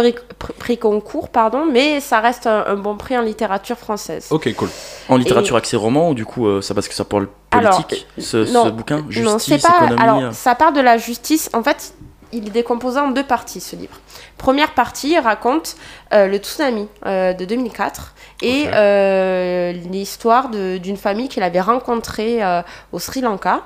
[0.58, 4.26] prix concours, pardon, mais ça reste un, un bon prix en littérature française.
[4.30, 4.68] Ok, cool.
[5.08, 8.06] En littérature axée roman ou du coup euh, ça parce que ça parle Alors, politique
[8.18, 9.76] ce, ce non, bouquin non, Justice, c'est pas.
[9.84, 10.30] économie Alors, euh.
[10.32, 11.50] ça part de la justice.
[11.52, 11.94] En fait,
[12.32, 13.94] il est décomposé en deux parties, ce livre.
[14.38, 15.76] Première partie, il raconte
[16.14, 22.42] euh, le tsunami euh, de 2004 et euh, l'histoire de- d'une famille qu'il avait rencontrée
[22.42, 23.62] euh, au Sri Lanka.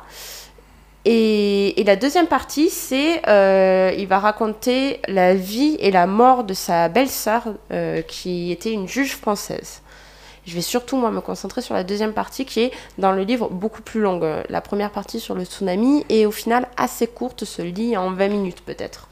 [1.09, 6.43] Et, et la deuxième partie, c'est euh, il va raconter la vie et la mort
[6.43, 9.83] de sa belle-sœur, euh, qui était une juge française.
[10.47, 13.49] Je vais surtout moi me concentrer sur la deuxième partie qui est dans le livre
[13.51, 14.25] beaucoup plus longue.
[14.49, 18.29] La première partie sur le tsunami est au final assez courte, se lit en 20
[18.29, 19.07] minutes peut-être.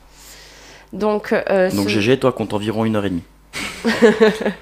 [0.93, 3.25] Donc, euh, Donc ce- GG, toi, compte environ une heure et demie.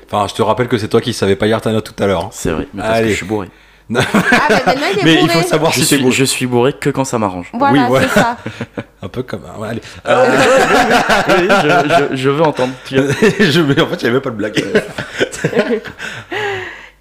[0.07, 2.07] Enfin, je te rappelle que c'est toi qui savais pas lire ta note tout à
[2.07, 2.25] l'heure.
[2.27, 2.31] hein.
[2.33, 3.07] C'est vrai, mais parce Allez.
[3.09, 3.49] que je suis bourré.
[3.95, 4.01] Ah,
[4.49, 6.11] bah, maintenant, il est Mais il faut savoir Je si c'est suis, beau.
[6.11, 7.49] je suis bourré que quand ça m'arrange.
[7.53, 8.09] Voilà, Oui, voilà.
[8.09, 8.37] c'est ça.
[9.03, 9.43] Un peu comme.
[9.59, 9.83] ouais, allez.
[10.07, 12.73] Oui, je, je- je veux entendre.
[12.87, 14.65] Tu- je, mais en fait, il n'y avait même pas de blague.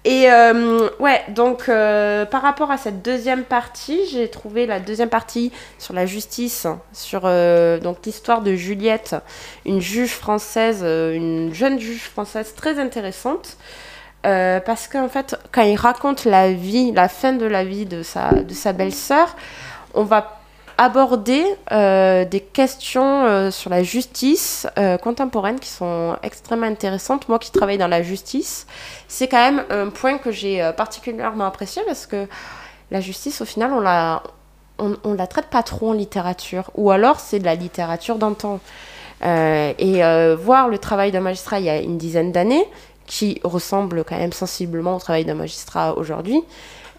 [0.04, 5.08] Et euh, ouais, donc euh, par rapport à cette deuxième partie, j'ai trouvé la deuxième
[5.08, 9.14] partie sur la justice, sur euh, donc l'histoire de Juliette,
[9.64, 13.56] une juge française, euh, une jeune juge française très intéressante.
[14.24, 18.02] Euh, parce qu'en fait, quand il raconte la vie, la fin de la vie de
[18.02, 19.34] sa, de sa belle-sœur,
[19.94, 20.38] on va
[20.78, 24.66] aborder euh, des questions euh, sur la justice
[25.02, 27.28] contemporaine qui sont extrêmement intéressantes.
[27.28, 28.66] Moi qui travaille dans la justice,
[29.08, 32.26] c'est quand même un point que j'ai particulièrement apprécié parce que
[32.90, 34.22] la justice, au final, on la,
[34.78, 36.70] on, la traite pas trop en littérature.
[36.74, 38.60] Ou alors, c'est de la littérature d'antan.
[39.24, 40.02] Et
[40.36, 42.66] voir le travail d'un magistrat il y a une dizaine d'années,
[43.12, 46.40] qui ressemble quand même sensiblement au travail d'un magistrat aujourd'hui,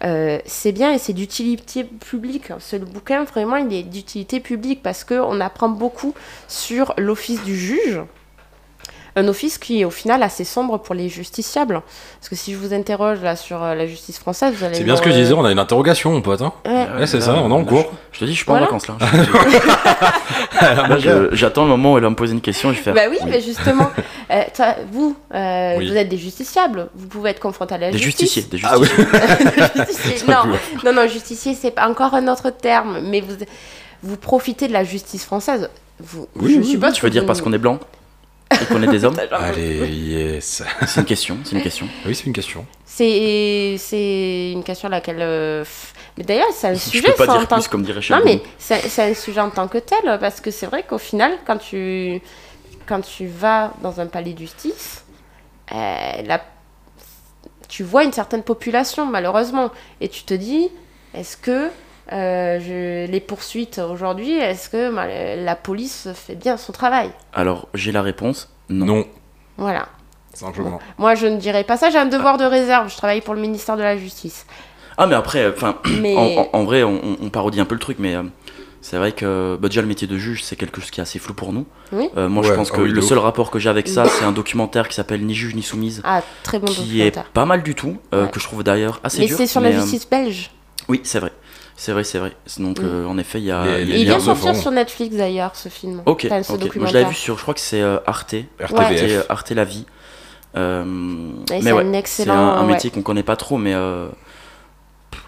[0.04, 2.52] euh, c'est bien et c'est d'utilité publique.
[2.60, 6.14] Ce bouquin, vraiment, il est d'utilité publique parce qu'on apprend beaucoup
[6.46, 8.00] sur l'office du juge.
[9.16, 11.82] Un office qui est au final assez sombre pour les justiciables.
[12.18, 14.74] Parce que si je vous interroge là sur euh, la justice française, vous allez.
[14.74, 16.42] C'est bien ce que je disais, on a une interrogation, mon pote.
[16.42, 16.52] Hein.
[16.66, 16.86] Ouais.
[16.98, 17.92] Ouais, c'est ça, on est en cours.
[18.10, 18.66] Je, te dis, je suis pas Voilà.
[18.72, 18.96] en vacances là.
[21.32, 22.94] J'attends le moment où elle va me poser une question et je vais faire.
[22.94, 23.90] Bah oui, mais justement,
[24.30, 25.88] euh, toi, vous, euh, Oui.
[25.90, 26.88] vous êtes des justiciables.
[26.94, 28.32] Vous pouvez être confronté à la Des justice.
[28.34, 28.86] justiciers, des Ah oui.
[28.86, 29.74] justiciers.
[29.74, 30.28] Des justiciers.
[30.32, 30.52] non,
[30.84, 33.34] non, non, justicier, c'est pas encore un autre terme, mais vous,
[34.02, 35.68] vous profitez de la justice française.
[36.00, 37.78] Vous, Oui, je oui, suppose Tu veux dire vous- parce qu'on est blanc
[38.62, 40.62] et qu'on est des hommes Allez, yes.
[40.86, 41.88] C'est une question, c'est une question.
[42.06, 42.66] Oui, c'est une question.
[42.86, 45.18] C'est c'est une question à laquelle.
[45.20, 47.08] euh, f- Mais d'ailleurs, c'est un Je sujet.
[47.08, 48.22] peux pas ça, en dire tant plus que- comme dirait Non, Sheldon.
[48.24, 51.32] mais c'est c'est un sujet en tant que tel, parce que c'est vrai qu'au final,
[51.46, 52.20] quand tu,
[52.86, 55.04] quand tu vas dans un palais de justice,
[55.72, 55.76] euh,
[56.24, 56.44] la-
[57.68, 60.68] tu vois une certaine population, malheureusement, et tu te dis,
[61.14, 61.70] est-ce que
[62.12, 67.10] euh, je- les poursuites aujourd'hui, est-ce que ma- la police fait bien son travail?
[67.32, 68.50] Alors, j'ai la réponse.
[68.68, 68.86] Non.
[68.86, 69.06] Non,
[69.58, 69.88] Voilà.
[70.32, 70.80] simplement.
[70.98, 73.40] Moi, je ne dirais pas ça, j'ai un devoir de réserve, je travaille pour le
[73.40, 74.46] ministère de la Justice.
[74.96, 76.16] Ah, mais après, enfin, Mais...
[76.16, 78.22] en, en- en vrai, on, parodie un peu le truc, mais euh,
[78.80, 81.18] c'est vrai que bah, déjà le métier de juge, c'est quelque chose qui est assez
[81.18, 81.66] flou pour nous.
[81.90, 82.08] Oui.
[82.16, 84.30] Euh, moi, je pense ah que le seul rapport que j'ai avec ça, c'est un
[84.32, 87.24] documentaire qui s'appelle Ni juge ni soumise, Ah, très bon qui documentaire.
[87.26, 88.30] est pas mal du tout, euh, Ouais.
[88.30, 89.36] que je trouve d'ailleurs assez Mais dur.
[89.36, 90.50] c'est sur mais, la euh, justice belge.
[90.88, 91.32] oui, c'est vrai.
[91.76, 92.32] C'est vrai, c'est vrai.
[92.58, 92.84] Donc, Mm.
[92.84, 93.64] euh, en effet, il y a.
[93.80, 96.02] Il y a- Et il vient sortir sur Netflix d'ailleurs, ce film.
[96.06, 96.76] Ok, Enfin, ce ok.
[96.76, 98.34] Moi, je l'avais vu sur, je crois que c'est euh, Arte.
[98.60, 99.16] RTBF.
[99.18, 99.84] Arte, Arte La Vie.
[100.56, 100.84] Euh,
[101.50, 102.34] Et mais c'est ouais, un c'est excellent.
[102.34, 102.74] un, un ouais.
[102.74, 104.06] métier qu'on connaît pas trop, mais euh,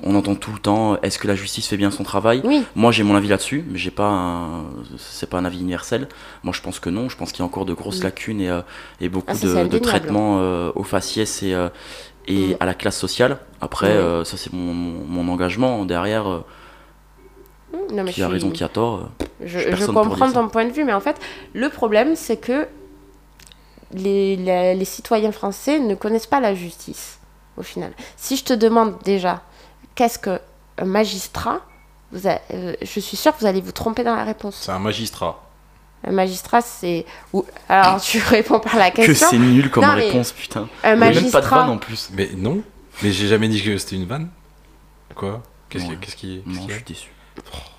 [0.04, 1.00] on entend tout le temps.
[1.02, 2.40] Est-ce que la justice fait bien son travail?
[2.44, 4.64] Oui, Moi, j'ai mon avis là-dessus, mais j'ai pas, un...
[4.98, 6.06] c'est pas un avis universel.
[6.44, 7.08] Moi, je pense que non.
[7.08, 8.04] Je pense qu'il y a encore de grosses Mm.
[8.04, 8.60] lacunes et, euh,
[9.00, 11.68] et beaucoup Ah, de, de traitements euh, aux faciès et, euh,
[12.26, 12.56] et Mm.
[12.60, 13.38] à la classe sociale.
[13.60, 16.28] Après, euh, ça, c'est mon, mon, mon engagement derrière.
[16.28, 16.44] euh,
[17.92, 18.94] non, mais qui a suis- raison, qui a tort.
[19.20, 19.24] euh.
[19.44, 21.16] Je, Je comprends ton point de vue, mais en fait,
[21.52, 22.66] le problème, c'est que
[23.92, 27.18] les, les- les citoyens français ne connaissent pas la justice,
[27.56, 27.92] au final.
[28.16, 29.42] Si je te demande déjà,
[29.94, 30.38] qu'est-ce qu'un
[30.84, 31.60] magistrat
[32.12, 34.56] vous a- euh, Je suis sûre que vous allez vous tromper dans la réponse.
[34.62, 35.42] C'est un magistrat.
[36.04, 37.04] Un magistrat, c'est...
[37.32, 39.28] ou- Alors, tu réponds par la Que question.
[39.30, 40.68] c'est nul comme Non, mais réponse, putain.
[40.84, 41.40] Un a même pas de magistrat...
[41.60, 42.10] vanne en plus.
[42.12, 42.62] Mais non.
[43.02, 44.28] Mais j'ai jamais dit que c'était une vanne.
[45.14, 45.42] Quoi?
[45.68, 45.96] Qu'est-ce Ouais.
[46.00, 46.42] qui.
[46.46, 47.10] Qu'est-ce Non, je a suis déçu.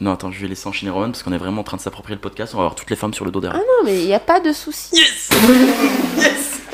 [0.01, 2.15] Non, attends, je vais laisser enchaîner Roman parce qu'on est vraiment en train de s'approprier
[2.15, 2.53] le podcast.
[2.53, 3.59] On va avoir toutes les femmes sur le dos derrière.
[3.59, 5.01] Non, mais il n'y a pas de souci.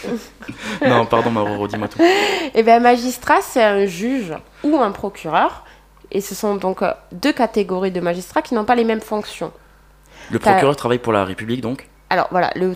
[0.85, 1.99] non, pardon, Mauro, dis-moi tout.
[2.53, 5.63] Eh bien, magistrat, c'est un juge ou un procureur.
[6.11, 9.51] Et ce sont donc euh, deux catégories de magistrats qui n'ont pas les mêmes fonctions.
[10.31, 12.75] Le procureur travaille pour la République, donc Alors voilà, le,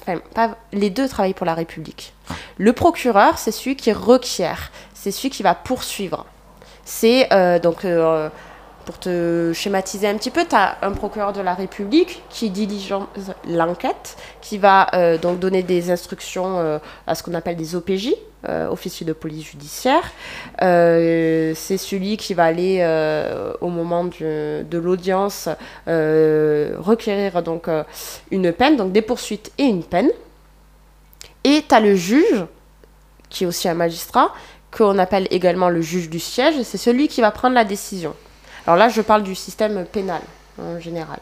[0.00, 2.12] enfin, pas, les deux travaillent pour la République.
[2.58, 6.26] Le procureur, c'est celui qui requiert, c'est celui qui va poursuivre.
[6.84, 8.28] C'est euh, donc euh,
[8.84, 13.08] pour te schématiser un petit peu, tu as un procureur de la République qui diligence
[13.48, 18.14] l'enquête, qui va euh, donc donner des instructions à ce qu'on appelle des OPJ,
[18.48, 20.12] euh, officiers de police judiciaire.
[20.62, 25.48] Euh, c'est celui qui va aller euh, au moment de l'audience
[25.86, 27.68] requérir donc
[28.30, 30.10] une peine, donc des poursuites et une peine.
[31.44, 32.44] Et tu as le juge,
[33.28, 34.32] qui est aussi un magistrat,
[34.70, 38.14] qu'on appelle également le juge du siège, c'est celui qui va prendre la décision.
[38.66, 40.20] Alors là, je parle du système pénal
[40.60, 41.18] en général.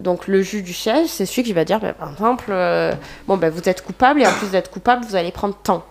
[0.00, 2.92] Donc le juge du siège, c'est celui qui va dire, ben, par exemple, euh,
[3.28, 5.84] bon ben vous êtes coupable et en plus d'être coupable, vous allez prendre tant.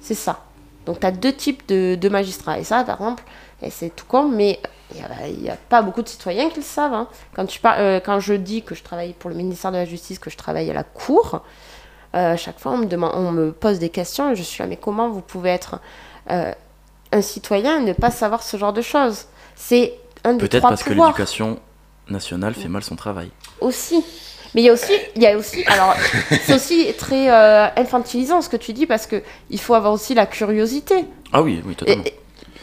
[0.00, 0.40] C'est ça.
[0.86, 2.58] Donc tu as deux types de, de magistrats.
[2.58, 3.22] Et ça, par exemple,
[3.62, 4.58] et c'est tout con, mais
[5.24, 6.92] il n'y a, pas beaucoup de citoyens qui le savent.
[6.92, 7.08] hein.
[7.34, 9.84] Quand, tu par- euh, quand je dis que je travaille pour le ministère de la
[9.84, 11.42] Justice, que je travaille à la Cour,
[12.14, 14.68] euh, chaque fois on me, demande, on me pose des questions et je suis là,
[14.68, 15.78] mais comment vous pouvez être
[16.30, 16.52] euh,
[17.12, 19.26] un citoyen et ne pas savoir ce genre de choses?
[19.54, 21.58] C'est un des Peut-être parce que l'éducation
[22.08, 23.30] nationale fait mal son travail.
[23.60, 24.04] aussi.
[24.54, 25.94] Mais il y a aussi, il y a aussi, alors
[26.44, 30.12] c'est aussi très euh, infantilisant ce que tu dis parce que il faut avoir aussi
[30.14, 31.06] la curiosité.
[31.32, 32.04] Ah oui, oui, totalement.
[32.04, 32.14] et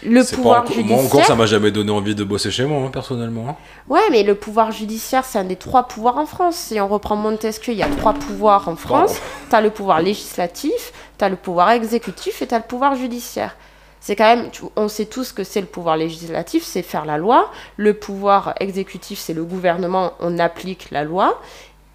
[0.04, 0.98] le C'est pas pouvoir encore- judiciaire.
[0.98, 3.50] Moi encore, ça m'a jamais donné envie de bosser chez moi, hein, personnellement.
[3.50, 3.56] hein.
[3.90, 6.56] Ouais, mais le pouvoir judiciaire, c'est un des trois pouvoirs en France.
[6.58, 9.16] Si on reprend Montesquieu, il y a trois pouvoirs en France.
[9.50, 12.96] Tu as le pouvoir législatif, tu as le pouvoir exécutif et tu as le pouvoir
[12.96, 13.56] judiciaire.
[14.02, 17.52] C'est quand même, on sait tous que c'est le pouvoir législatif, c'est faire la loi.
[17.78, 21.42] Le pouvoir exécutif, c'est le gouvernement, on applique la loi.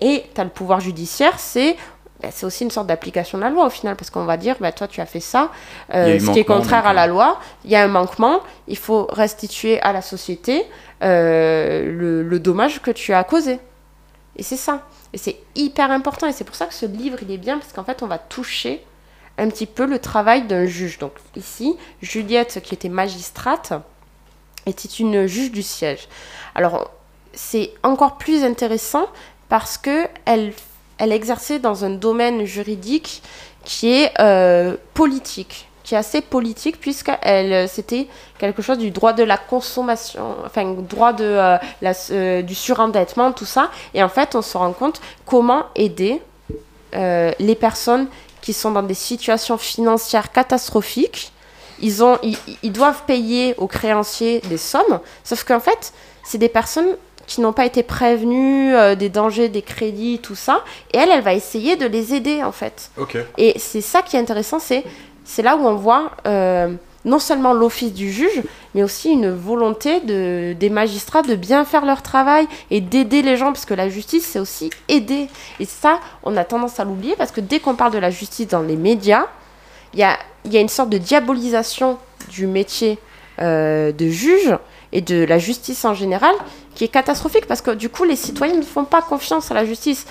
[0.01, 1.77] Et tu as le pouvoir judiciaire, c'est
[2.21, 4.57] ben, c'est aussi une sorte d'application de la loi au final, parce qu'on va dire,
[4.61, 5.51] ben, toi tu as fait ça,
[5.95, 8.79] euh, ce qui est contraire à la euh, loi, il y a un manquement, il
[8.79, 10.64] faut restituer à la société
[11.03, 13.59] euh, le, le dommage que tu as causé.
[14.37, 14.87] Et c'est ça.
[15.12, 16.27] Et c'est hyper important.
[16.27, 18.19] Et c'est pour ça que ce livre, il est bien, parce qu'en fait, on va
[18.19, 18.85] toucher
[19.38, 20.99] un petit peu le travail d'un juge.
[20.99, 23.73] Donc ici, Juliette, qui était magistrate,
[24.66, 26.09] était une juge du siège.
[26.55, 26.90] Alors,
[27.33, 29.07] c'est encore plus intéressant
[29.49, 30.53] parce que elle,
[30.99, 33.23] exerçait dans un domaine juridique
[33.64, 39.12] qui est euh, politique, qui est assez politique, puisqu'elle euh, c'était quelque chose du droit
[39.12, 43.70] de la consommation, enfin droit de euh, la, du surendettement, tout ça.
[43.92, 46.23] Et en fait, on se rend compte comment aider
[47.40, 48.07] les personnes
[48.44, 51.33] qui sont dans des situations financières catastrophiques.
[51.80, 56.50] Ils, ont, ils, ils doivent payer aux créanciers des sommes, sauf qu'en fait, c'est des
[56.50, 56.90] personnes
[57.26, 60.62] qui n'ont pas été prévenues euh, des dangers, des crédits, tout ça.
[60.92, 62.90] Et elle, elle va essayer de les aider, en fait.
[62.98, 63.16] Ok.
[63.38, 64.85] Et c'est ça qui est intéressant, c'est
[65.24, 66.74] c'est là où on voit euh,
[67.05, 68.43] non seulement l'office du juge,
[68.75, 73.37] mais aussi une volonté de, des magistrats de bien faire leur travail et d'aider les
[73.37, 75.29] gens, parce que la justice, c'est aussi aider.
[75.61, 78.49] Et ça, on a tendance à l'oublier, parce que dès qu'on parle de la justice
[78.49, 79.27] dans les médias,
[79.93, 81.99] il y a, il y a une sorte de diabolisation
[82.31, 82.99] du métier
[83.40, 84.57] euh, de juge
[84.93, 86.35] et de la justice en général
[86.75, 89.64] qui est catastrophique, parce que du coup, les citoyens ne font pas confiance à la
[89.64, 90.07] justice.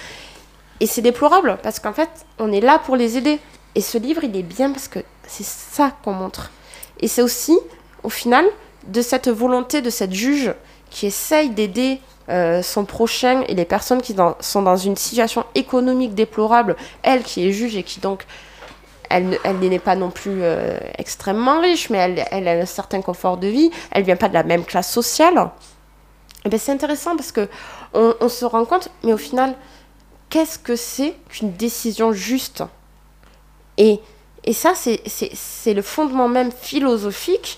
[0.80, 3.40] Et c'est déplorable, parce qu'en fait, on est là pour les aider.
[3.76, 6.52] Et ce livre, il est bien parce que c'est ça qu'on montre.
[7.04, 7.60] Et c'est aussi,
[8.04, 8.46] au final,
[8.88, 10.54] de cette volonté de cette juge
[10.90, 16.16] qui essaye d'aider euh, son prochain et les personnes qui sont dans une situation économique
[16.16, 18.26] déplorable, elle qui est juge et qui donc,
[19.10, 21.98] elle, ne- elle n'est pas non plus euh, extrêmement riche, mais
[22.32, 25.50] elle, a un certain confort de vie, elle vient pas de la même classe sociale.
[26.46, 27.50] Et ben, c'est intéressant parce que
[27.94, 29.56] on, on se rend compte, mais au final,
[30.30, 32.64] qu'est-ce que c'est qu'une décision juste?
[33.78, 34.00] Et,
[34.44, 37.58] et ça, c'est- c'est c'est le fondement même philosophique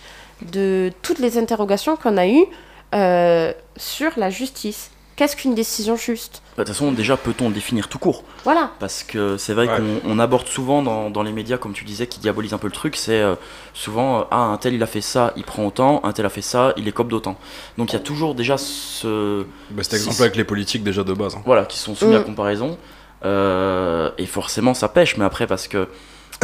[0.51, 2.45] de toutes les interrogations qu'on a eues
[2.93, 4.91] euh, sur la justice.
[5.15, 6.41] Qu'est-ce qu'une décision juste?
[6.57, 8.23] Bah, De toute façon, déjà, peut-on le définir tout court?
[8.43, 8.71] Voilà.
[8.79, 9.77] Parce que c'est vrai Ouais.
[9.77, 12.67] qu'on on aborde souvent dans, dans les médias, comme tu disais, qui diabolisent un peu
[12.67, 13.35] le truc, c'est euh,
[13.73, 16.29] souvent, euh, ah, un tel il a fait ça, il prend autant, un tel a
[16.29, 17.37] fait ça, il écope d'autant.
[17.77, 19.45] Donc il y a toujours déjà ce...
[19.69, 21.35] Bah, cet exemple avec les politiques déjà de base.
[21.35, 21.41] hein.
[21.45, 22.25] Voilà, qui sont soumis à Mm.
[22.25, 22.77] comparaison.
[23.23, 25.87] Euh, et forcément, ça pêche, mais après, parce que,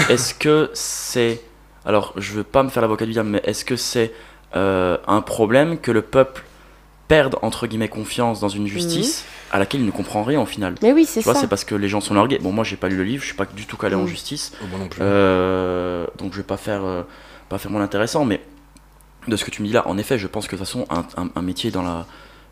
[0.10, 1.42] est-ce que c'est...
[1.86, 4.14] Alors, je veux pas me faire l'avocat du diable, mais est-ce que c'est
[4.56, 6.44] euh, un problème que le peuple
[7.08, 10.76] perde, entre guillemets, confiance dans une justice à laquelle il ne comprend rien au final?
[10.82, 11.42] Mais oui, c'est tu vois, ça.
[11.42, 12.40] c'est parce que les gens sont largués.
[12.40, 14.54] Bon, moi, j'ai pas lu le livre, je suis pas du tout calé en justice,
[14.62, 15.02] Oh, moi non plus.
[15.04, 17.02] euh, donc je vais pas faire, euh,
[17.50, 18.24] pas faire mon intéressant.
[18.26, 18.42] Mais
[19.28, 20.86] de ce que tu me dis là, en effet, je pense que de toute façon,
[20.90, 22.06] un, un- un métier dans la,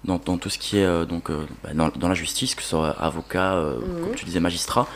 [0.06, 2.62] dans, dans tout ce qui est euh, donc euh, bah, dans, dans la justice, que
[2.64, 4.88] ce soit avocat, euh, comme tu disais, magistrat,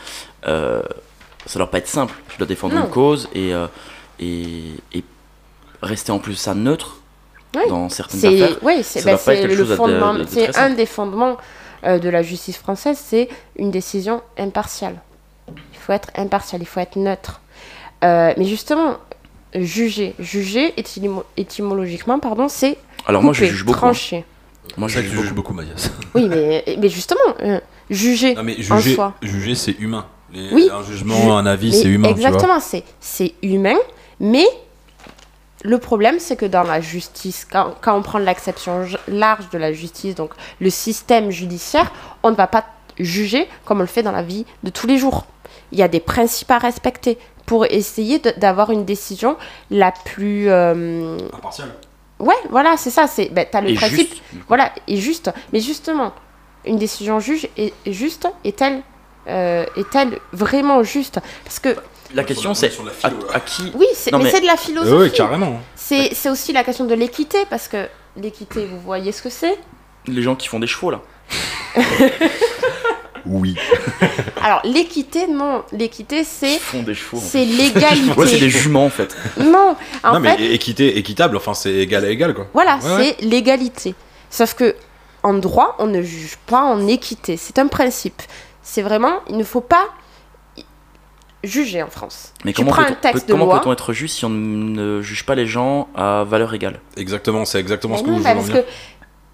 [0.46, 0.82] euh,
[1.46, 2.14] ça doit pas être simple.
[2.28, 2.84] Tu dois défendre Non.
[2.84, 3.66] une cause et, euh,
[4.20, 5.04] et, et
[5.82, 6.98] rester en plus ça neutre
[7.56, 7.62] Oui.
[7.68, 8.58] dans certaines affaires.
[8.62, 11.36] oui, c'est ben, de- un des fondements
[11.84, 14.96] euh, de la justice française, c'est une décision impartiale.
[15.48, 17.40] Il faut être impartial, il faut être neutre.
[18.02, 18.96] Euh, mais justement,
[19.54, 20.14] juger.
[20.18, 23.76] Juger, étymo- étymologiquement, pardon, c'est Alors moi je juge beaucoup.
[23.78, 23.80] hein.
[23.92, 24.24] trancher.
[24.78, 25.34] Moi je juge beaucoup.
[25.34, 25.90] beaucoup, Mathias.
[26.14, 28.34] Oui, mais, mais justement, euh, juger.
[28.34, 29.12] Non, mais En juger, soi.
[29.20, 30.06] juger c'est humain.
[30.34, 30.68] Les- Oui.
[30.72, 32.08] Un jugement, Ju- un avis, c'est humain.
[32.08, 32.58] Exactement,
[33.00, 33.76] c'est humain,
[34.20, 34.46] mais
[35.62, 39.72] le problème, c'est que dans la justice, quand, quand on prend l'acception large de la
[39.72, 41.90] justice, donc le système judiciaire,
[42.22, 42.64] on ne va pas
[42.98, 45.24] juger comme on le fait dans la vie de tous les jours.
[45.72, 47.16] Il y a des principes à respecter
[47.46, 49.36] pour essayer d'avoir une décision
[49.70, 50.48] la plus...
[50.50, 51.68] euh, Impartial.
[52.20, 53.06] Ouais, voilà, c'est ça.
[53.06, 54.22] C'est, ben, t'as le Et principe, juste.
[54.48, 55.30] voilà, et juste.
[55.52, 56.12] Mais justement,
[56.64, 58.82] une décision juge est est juste est-elle
[59.28, 61.76] euh, est-elle vraiment juste Parce que
[62.14, 62.70] La question c'est
[63.02, 65.02] à, à qui oui, c'est, Non, mais, mais- c'est de la philosophie.
[65.10, 65.60] oui, carrément.
[65.76, 69.58] c'est, c'est aussi la question de l'équité parce que l'équité, vous voyez ce que c'est
[70.06, 71.00] les gens qui font des chevaux là.
[73.26, 73.54] Oui.
[74.42, 77.22] Alors l'équité, non, l'équité c'est Qui font des chevaux.
[77.24, 78.12] c'est l'égalité.
[78.18, 79.16] Ouais, c'est des juments en fait.
[79.38, 82.46] Non, en non, fait, mais équité, équitable, enfin, c'est égal à égal, quoi.
[82.52, 83.16] Voilà, Ouais, ouais.
[83.18, 83.94] c'est l'égalité.
[84.28, 84.76] Sauf que
[85.22, 87.38] en droit, on ne juge pas en équité.
[87.38, 88.20] C'est un principe.
[88.64, 89.84] C'est vraiment, il ne faut pas
[91.42, 92.32] juger en France.
[92.44, 93.60] Mais tu comment prends peut-on un texte peut- comment de loi.
[93.60, 96.80] peut-on être juste si on ne juge pas les gens à valeur égale?
[96.96, 98.70] Exactement, c'est exactement Mais ce que vous bah, voulez en parce que,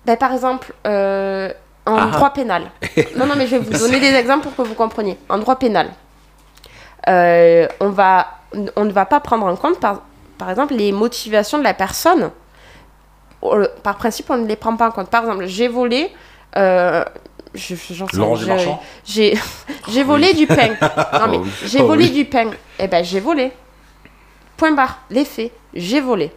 [0.06, 1.52] bah, par exemple, euh,
[1.86, 2.06] en Ah.
[2.06, 2.70] droit pénal.
[3.16, 5.16] non, non, mais je vais vous donner des exemples pour que vous compreniez.
[5.28, 5.90] En droit pénal,
[7.08, 8.26] euh, on, va,
[8.76, 10.02] on ne va pas prendre en compte, par,
[10.36, 12.30] par exemple, les motivations de la personne.
[13.42, 15.08] On- Par principe, on ne les prend pas en compte.
[15.10, 16.10] Par exemple, j'ai volé.
[16.56, 17.04] euh,
[19.04, 19.34] J'ai
[19.88, 20.68] j'ai volé du pain.
[21.12, 22.50] Non, mais Oh j'ai Oh volé du pain.
[22.78, 23.52] Eh ben, j'ai volé.
[24.56, 25.00] Point barre.
[25.10, 25.52] Les faits.
[25.74, 26.30] J'ai volé.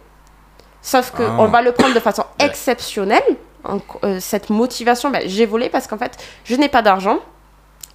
[0.82, 1.36] Sauf que Ah.
[1.38, 3.22] on va le prendre de façon exceptionnelle.
[3.66, 6.12] en- euh, cette motivation, ben, j'ai volé parce qu'en fait,
[6.44, 7.18] je n'ai pas d'argent,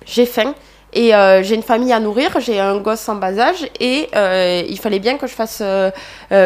[0.06, 0.56] j'ai faim
[0.94, 4.64] et euh, j'ai une famille à nourrir, j'ai un gosse en bas âge et euh,
[4.68, 5.62] il fallait bien que je fasse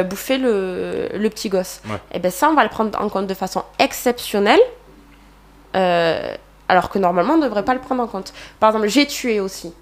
[0.10, 1.80] bouffer le, le petit gosse.
[1.88, 1.96] Ouais.
[2.14, 4.60] Et ben ça, on va le prendre en compte de façon exceptionnelle.
[5.78, 6.36] euh,
[6.70, 8.34] alors que normalement, on ne devrait pas le prendre en compte.
[8.60, 9.74] Par exemple, j'ai tué aussi.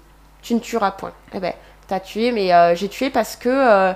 [0.42, 1.12] Tu ne tueras point.
[1.34, 1.52] Eh ben,
[1.86, 3.92] t'as tué, mais euh, j'ai tué parce que euh,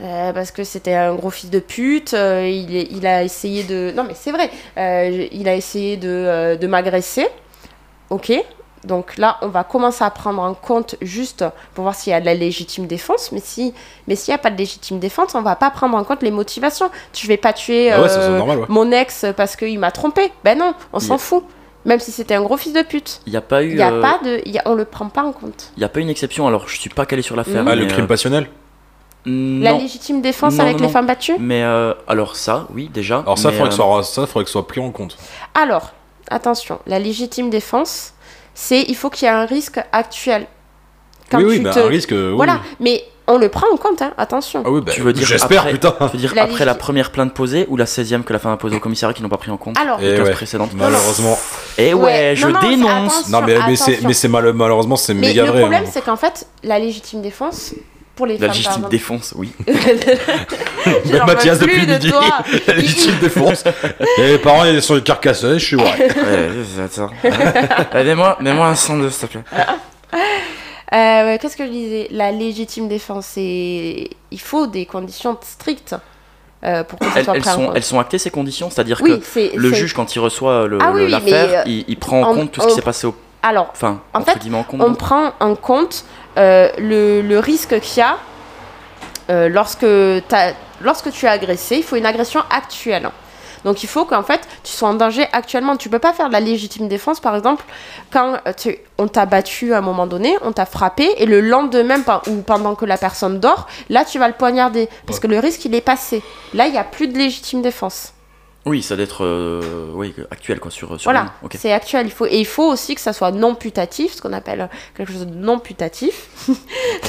[0.00, 2.12] euh, parce que c'était un gros fils de pute.
[2.12, 3.92] il, il a essayé de.
[3.94, 4.50] Non, mais c'est vrai.
[5.32, 7.28] il a essayé de, de m'agresser.
[8.10, 8.32] Ok.
[8.84, 12.20] Donc là, on va commencer à prendre en compte juste pour voir s'il y a
[12.20, 13.32] de la légitime défense.
[13.32, 13.72] Mais si,
[14.06, 16.30] mais s'il n'y a pas de légitime défense, on va pas prendre en compte les
[16.30, 16.90] motivations.
[17.12, 18.66] Tu vais pas tuer Ah ouais, ça, c'est normal, ouais.
[18.68, 20.32] mon ex parce qu'il m'a trompé.
[20.42, 21.44] Ben non, on s'en fout.
[21.84, 23.20] Même si c'était un gros fils de pute.
[23.26, 23.70] Il n'y a pas eu.
[23.72, 25.70] Il y a euh, pas de, il y a- on le prend pas en compte.
[25.76, 26.46] il y a pas une exception.
[26.46, 27.62] Alors je suis pas calé sur l'affaire.
[27.62, 27.68] Mhm.
[27.68, 28.48] Ah, le crime euh, passionnel
[29.26, 29.78] La non.
[29.78, 30.92] légitime défense Non, avec non, les non.
[30.92, 33.18] femmes battues Mais euh, alors ça, oui déjà.
[33.20, 33.74] Alors, ça, mais, faudrait que,
[34.20, 35.16] euh, faudrait que ce soit pris en compte.
[35.54, 35.92] Alors,
[36.30, 38.12] attention, la légitime défense,
[38.54, 40.46] c'est il faut qu'il y ait un risque actuel.
[41.30, 42.10] Quand oui, oui, tu bah, te- un risque.
[42.12, 42.76] oui, Voilà, oui.
[42.80, 44.62] mais on le prend en compte, hein, attention.
[44.66, 45.94] Ah oui, bah, Tu veux dire J'espère, après- putain.
[46.00, 48.52] Je veux dire La après la première plainte posée ou la 16e que la femme
[48.52, 50.32] a posée au commissariat qui n'ont pas pris en compte Alors, les 15 ouais.
[50.34, 50.70] précédentes.
[50.74, 51.38] Malheureusement.
[51.78, 53.28] Et ouais, Ouais, je non, non, c'est- dénonce.
[53.30, 55.60] Non, mais, mais c'est mais c'est mal, malheureusement, c'est mais méga le vrai.
[55.60, 55.90] problème, hein.
[55.92, 57.74] c'est qu'en fait, la légitime défense,
[58.14, 59.52] pour les La femmes, légitime défense, oui.
[61.26, 62.10] Mathias depuis de midi.
[62.10, 62.22] toi.
[62.68, 63.64] La légitime défense.
[64.18, 65.82] Et les parents, ils sont carcassés, je suis ouais.
[65.82, 67.10] ouais, ça.
[67.94, 69.44] Aidez-moi, mets-moi un son de s'il te plaît.
[70.92, 74.10] Euh, Qu'est-ce que je disais La légitime défense, c'est...
[74.30, 75.94] il faut des conditions strictes
[76.64, 79.56] euh, pour que Elles, soit elles sont, elles sont actées ces conditions, c'est-à-dire Oui, que
[79.56, 82.52] le juge quand il reçoit Ah oui, l'affaire, euh, il, il prend en en- compte
[82.52, 84.82] tout ce qui s'est passé au, Alors, enfin, En fait, guillemets en compte.
[84.82, 86.04] on prend en compte
[86.36, 88.16] le, le risque qu'il y a
[89.48, 89.86] lorsque,
[90.80, 91.76] lorsque tu es agressé.
[91.76, 93.08] Il faut une agression actuelle.
[93.64, 95.76] Donc il faut qu'en fait tu sois en danger actuellement.
[95.76, 97.64] Tu peux pas faire de la légitime défense, par exemple,
[98.12, 101.40] quand euh, tu- on t'a battu à un moment donné, on t'a frappé, et le
[101.40, 104.88] lendemain ou pendant que la personne dort, là tu vas le poignarder.
[105.06, 106.22] Parce que le risque il est passé.
[106.52, 108.12] Là il n'y a plus de légitime défense.
[108.66, 112.06] Oui, ça doit être euh, oui, actuel quoi sur, sur Voilà, c'est actuel.
[112.06, 115.12] Il faut, et il faut aussi que ça soit non putatif, ce qu'on appelle quelque
[115.12, 116.28] chose de non putatif.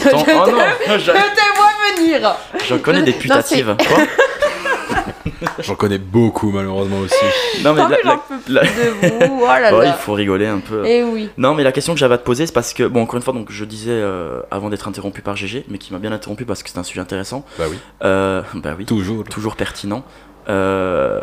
[0.04, 0.58] Attends, je, oh te, non,
[0.90, 2.36] je je, te vois venir.
[2.68, 3.74] j'en connais des putatives.
[3.88, 3.98] Quoi
[5.60, 7.16] J'en connais beaucoup, malheureusement aussi.
[7.64, 9.42] non mais la- de vous.
[9.42, 9.94] Oh là il là.
[9.94, 10.84] faut rigoler un peu.
[10.86, 11.30] Eh oui.
[11.38, 13.22] Non, mais la question que j'avais à te poser, c'est parce que, bon, encore une
[13.24, 16.46] fois, donc, je disais euh, avant d'être interrompu par GG, mais qui m'a bien interrompu
[16.46, 17.46] parce que c'est un sujet intéressant.
[17.58, 17.78] Bah oui.
[18.04, 19.24] Euh, bah oui, Toujours.
[19.24, 20.04] toujours pertinent.
[20.50, 21.22] Euh,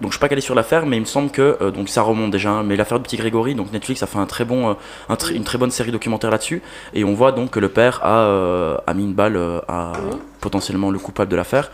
[0.00, 2.02] donc je suis pas calé sur l'affaire, mais il me semble que euh, donc ça
[2.02, 2.50] remonte déjà.
[2.50, 4.74] hein, mais l'affaire du petit Grégory, donc Netflix a fait un très bon, euh,
[5.08, 6.60] un tr- une très bonne série documentaire là-dessus,
[6.92, 9.92] et on voit donc que le père a, euh, a mis une balle euh, à
[9.92, 10.18] Mhm.
[10.40, 11.70] potentiellement le coupable de l'affaire.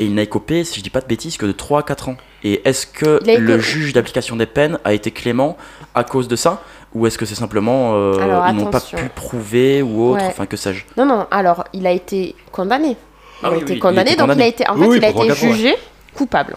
[0.00, 2.08] Et il n'a écopé, si je dis pas de bêtises, que de 3 à 4
[2.08, 2.16] ans.
[2.42, 5.56] Et est-ce que Il a le juge d'application des peines a été clément
[5.94, 6.62] à cause de ça
[6.94, 10.28] Ou est-ce que c'est simplement euh, Alors, ils n'ont pas pu prouver ou autre Ouais.
[10.28, 10.84] Enfin, que sais-je?
[10.96, 11.26] Non, non.
[11.30, 12.90] Alors, il a été condamné.
[12.92, 12.96] il
[13.42, 14.96] Ah a oui, été oui, il condamné, donc il a été, en Oui, fait, oui,
[14.96, 15.34] il a été 3-4 ans, ouais.
[15.54, 15.74] jugé
[16.14, 16.56] coupable.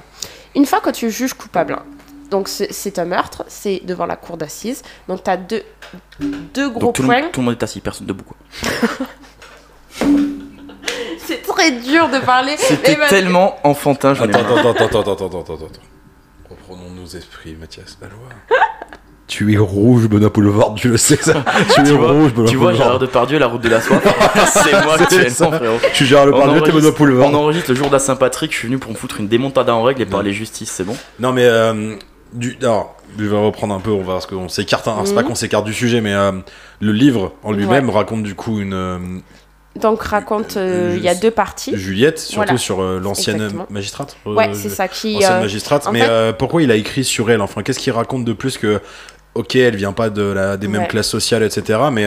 [0.55, 1.77] Une fois que tu juges coupable,
[2.31, 4.83] donc c'est- un meurtre, c'est devant la cour d'assises.
[5.09, 5.63] Donc tu as deux,
[6.53, 7.21] deux gros Donc tout le, points.
[7.23, 8.23] monde, tout le monde est assis, personne debout.
[8.23, 8.37] quoi.
[11.27, 12.53] C'est très dur de parler.
[12.57, 15.67] C'était bah- tellement enfantin, j'en ai Attends, attends, attends, attends, attends, attends, attends, attends.
[16.49, 18.17] Reprenons nos esprits, Mathias Valois.
[19.25, 21.43] Tu es rouge, Benoît Boulevard, tu le sais ça.
[21.73, 22.73] Tu es Tu vois, rouge, Benoît Tu vois.
[22.73, 24.03] Gérard Depardieu, la route de la soif
[24.53, 25.51] C'est moi actuellement, ça.
[25.53, 25.77] frérot.
[25.91, 27.29] Je suis Gérard Depardieu, t'es Benoît Boulevard.
[27.29, 29.73] On enregistre le jour de la Saint-Patrick, je suis venu pour me foutre une démontada
[29.73, 31.95] en règle et parler justice, c'est bon Non mais euh,
[32.33, 34.87] du, alors, je vais reprendre un peu, on va parce qu'on s'écarte.
[34.89, 35.29] hein, C'est pas Mhm.
[35.29, 36.33] qu'on s'écarte du sujet, mais euh,
[36.81, 38.97] le livre en lui-même raconte du coup une euh,
[39.75, 41.75] Donc raconte, euh, il y a deux parties.
[41.75, 42.57] Juliette, surtout Voilà.
[42.57, 44.15] sur euh, l'ancienne magistrate.
[44.27, 45.15] euh, Ouais, c'est ça qui.
[45.17, 45.87] Ancienne euh, magistrate.
[45.91, 47.41] Mais fait- pourquoi il a écrit sur elle?
[47.41, 48.81] Enfin, qu'est-ce qu'il raconte de plus que
[49.33, 50.87] ok, elle vient pas de la, des mêmes Ouais.
[50.87, 51.79] classes sociales, etc.
[51.91, 52.05] Mais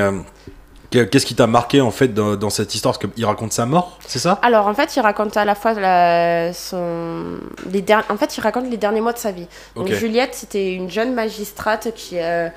[0.92, 2.96] que- qu'est-ce qui t'a marqué en fait dans, dans cette histoire?
[2.96, 4.38] Parce qu'il raconte sa mort, c'est ça?
[4.42, 7.38] Alors en fait, il raconte à la fois la- son...
[7.72, 9.48] les der- en fait, il raconte les derniers mois de sa vie.
[9.74, 9.90] Donc.
[9.92, 12.48] Juliette, c'était une jeune magistrate qui, euh,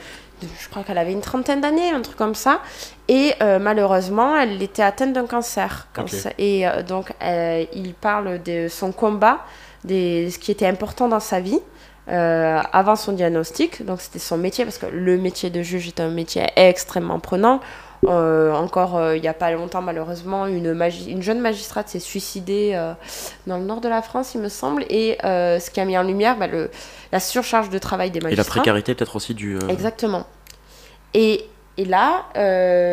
[0.41, 2.61] je crois qu'elle avait une trentaine d'années, un truc comme ça.
[3.07, 5.87] Et euh, malheureusement, elle était atteinte d'un cancer.
[5.93, 6.33] Cancer.
[6.37, 9.39] Et euh, donc, euh, il parle de son combat,
[9.83, 11.59] de ce qui était important dans sa vie.
[12.07, 16.09] avant son diagnostic, donc c'était son métier, parce que le métier de juge est un
[16.09, 17.59] métier extrêmement prenant.
[18.05, 21.99] Euh, encore euh, il n'y a pas longtemps, malheureusement, une, magi- une jeune magistrate s'est
[21.99, 22.93] suicidée euh,
[23.45, 26.03] dans le nord de la France, il me semble, et ce qui a mis en
[26.03, 26.71] lumière bah, le,
[27.11, 28.61] la surcharge de travail des Et la magistrats.
[28.61, 29.59] précarité peut-être aussi du...
[29.67, 30.25] Exactement.
[31.13, 31.45] Et,
[31.75, 32.23] et là,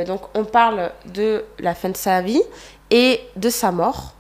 [0.07, 2.43] donc on parle de la fin de sa vie
[2.91, 4.15] et de sa mort.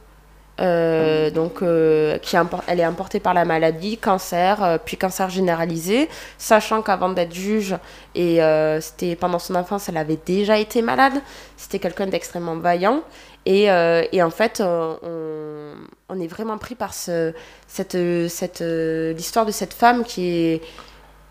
[0.60, 5.28] Euh, donc, euh, qui est elle est emportée par la maladie, cancer, euh, puis cancer
[5.28, 7.76] généralisé, sachant qu'avant d'être juge,
[8.14, 8.40] et
[8.80, 11.14] c'était pendant son enfance, elle avait déjà été malade.
[11.56, 13.02] C'était quelqu'un d'extrêmement vaillant.
[13.44, 17.32] Et, en fait, on, est vraiment pris par ce,
[17.68, 20.60] cette, l'histoire de cette femme qui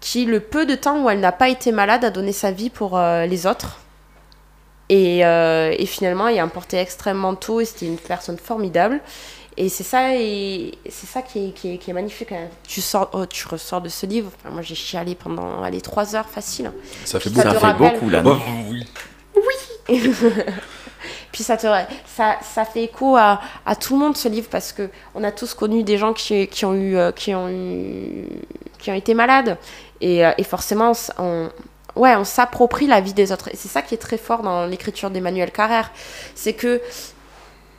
[0.02, 2.70] qui, le peu de temps où elle n'a pas été malade, a donné sa vie
[2.70, 3.80] pour les autres.
[4.90, 9.02] Et, euh, et finalement, est emportée extrêmement tôt et c'était une personne formidable.
[9.58, 12.32] Et c'est ça, et c'est ça qui est, qui, est, qui est magnifique.
[12.34, 12.50] hein.
[12.68, 14.30] Tu, sors, oh, tu ressors de ce livre.
[14.38, 16.72] Enfin, moi, j'ai chialé pendant allez, trois heures facile.
[17.06, 17.48] Ça fait Ça beaucoup.
[17.48, 18.86] Ça te fait rappelle- beaucoup là, Oh, non oui.
[21.32, 21.68] Puis ça, te,
[22.06, 25.32] ça, ça fait écho à, à tout le monde ce livre parce que on a
[25.32, 28.26] tous connu des gens qui, qui, ont, eu, euh, qui, ont, eu,
[28.80, 29.58] qui ont été malades.
[30.02, 31.50] Et, euh, et forcément, on,
[31.96, 33.50] ouais, on s'approprie la vie des autres.
[33.50, 35.92] Et c'est ça qui est très fort dans l'écriture d'Emmanuel Carrère.
[36.36, 36.82] C'est que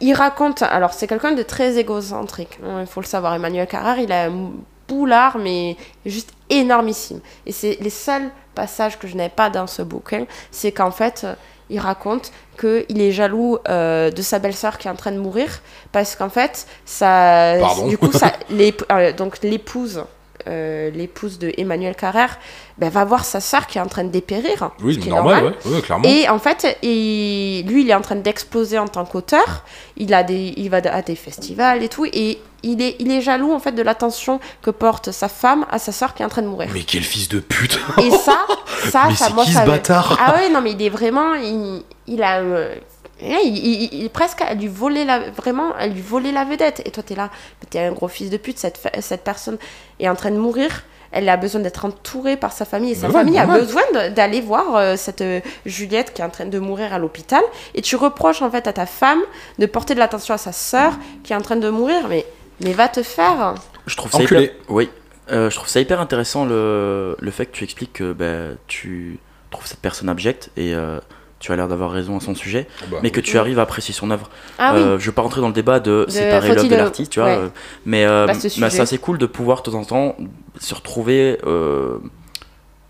[0.00, 0.62] il raconte.
[0.62, 2.58] Alors, c'est quelqu'un de très égocentrique.
[2.64, 3.34] hein, Il faut le savoir.
[3.34, 4.50] Emmanuel Carrère, il a un
[4.88, 7.20] boulard, mais juste énormissime.
[7.46, 10.26] Et c'est les seuls passages que je n'avais pas dans ce bouquin.
[10.50, 11.34] C'est qu'en fait, euh,
[11.70, 15.60] il raconte qu'il est jaloux euh, de sa belle-sœur qui est en train de mourir.
[15.92, 17.56] Parce qu'en fait, ça.
[17.60, 17.88] Pardon.
[17.88, 18.32] Du coup, ça,
[18.92, 20.04] euh, donc l'épouse.
[20.48, 22.38] Euh, l'épouse de Emmanuel Carrère
[22.78, 25.10] ben, va voir sa sœur qui est en train de dépérir Oui, ce qui est
[25.10, 26.04] normal, ouais, ouais, clairement.
[26.08, 29.64] et en fait, il- lui, il est en train d'exploser en tant qu'auteur.
[29.96, 32.04] Il, a des, il va à des festivals et tout.
[32.06, 35.78] Et il est, il est jaloux, en fait, de l'attention que porte sa femme à
[35.78, 36.68] sa sœur qui est en train de mourir.
[36.72, 38.38] Mais quel fils de pute Et ça,
[38.90, 40.18] ça, Mais ça, c'est moi, qui ça ce bâtard?
[40.20, 41.34] Ah ouais, non, mais il est vraiment...
[41.34, 42.38] Il, il a...
[42.40, 42.74] euh,
[43.20, 46.82] il, il- il est presque à lui voler la vraiment à lui voler la vedette.
[46.84, 47.30] Et toi t'es là
[47.62, 49.58] mais t'es un gros fils de pute cette, cette personne
[50.00, 50.82] est en train de mourir.
[51.12, 52.92] Elle a besoin d'être entourée par sa famille.
[52.92, 56.24] Et sa Bah ouais, famille a besoin d'aller voir euh, cette euh, Juliette qui est
[56.24, 57.40] en train de mourir à l'hôpital.
[57.74, 59.20] Et tu reproches en fait à ta femme
[59.58, 60.92] de porter de l'attention à sa sœur
[61.22, 62.08] qui est en train de mourir.
[62.08, 62.26] Mais
[62.60, 63.54] mais va te faire.
[63.86, 64.42] Je trouve ça Enculé.
[64.44, 64.54] hyper...
[64.68, 64.90] Oui.
[65.30, 69.18] Euh, je trouve ça hyper intéressant le, le fait que tu expliques que ben, tu
[69.50, 70.98] trouves cette personne abjecte et euh,
[71.46, 73.94] tu as l'air d'avoir raison à son sujet, Bah, mais que tu arrives à apprécier
[73.94, 74.28] son œuvre.
[74.58, 76.74] ah oui Euh, je veux pas rentrer dans le débat de, De séparer l'œuvre de
[76.74, 77.28] l'artiste, tu vois.
[77.28, 77.36] ouais.
[77.38, 77.48] euh,
[77.84, 78.68] mais euh, mais sujet.
[78.70, 80.16] c'est assez cool de pouvoir de temps en temps
[80.58, 81.98] se retrouver euh,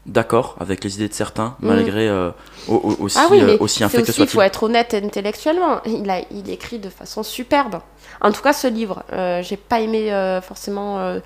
[0.07, 1.69] d'accord avec les idées de certains, Mhm.
[1.69, 2.31] malgré euh,
[2.69, 4.95] au- au- aussi, Ah oui, euh, aussi c'est infect que aussi, il faut être honnête
[4.95, 5.81] intellectuellement.
[5.85, 7.81] Il, a, il écrit de façon superbe.
[8.23, 11.19] En tout cas, ce livre, euh, j'ai pas aimé euh, forcément euh,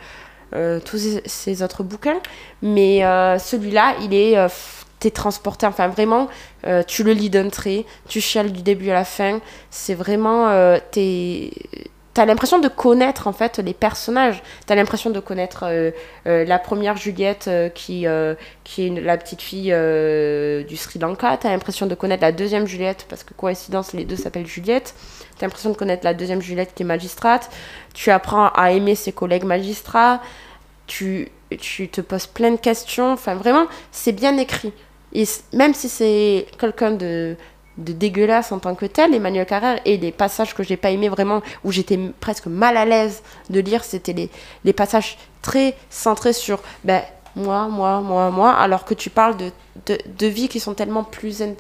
[0.54, 2.18] euh, tous ces, ces autres bouquins,
[2.62, 4.48] mais euh, celui-là, il est, euh,
[5.00, 5.66] t'es transporté.
[5.66, 6.28] Enfin, vraiment,
[6.66, 9.40] euh, tu le lis d'un trait, tu chiales du début à la fin.
[9.70, 11.50] C'est vraiment, euh, t'es
[12.12, 14.42] T'as l'impression de connaître en fait les personnages.
[14.66, 15.92] T'as l'impression de connaître euh,
[16.24, 18.04] la première Juliette qui,
[18.64, 19.72] qui est la petite fille
[20.68, 21.36] du Sri Lanka.
[21.36, 24.92] T'as l'impression de connaître la deuxième Juliette parce que coïncidence les deux s'appellent Juliette.
[25.38, 27.48] T'as l'impression de connaître la deuxième Juliette qui est magistrate.
[27.94, 30.20] Tu apprends à aimer ses collègues magistrats.
[30.88, 31.28] Tu,
[31.60, 33.12] tu te poses plein de questions.
[33.12, 34.72] Enfin vraiment, c'est bien écrit.
[35.12, 37.36] Et même si c'est quelqu'un de
[37.78, 41.08] de dégueulasse en tant que tel, Emmanuel Carrère, et les passages que j'ai pas aimé
[41.08, 44.28] vraiment, où j'étais presque mal à l'aise de lire, c'était les,
[44.64, 47.00] les passages très centrés sur ben,
[47.36, 49.50] moi, moi, moi, moi, alors que tu parles de,
[49.86, 51.40] de, de vies qui sont tellement plus.
[51.40, 51.54] in-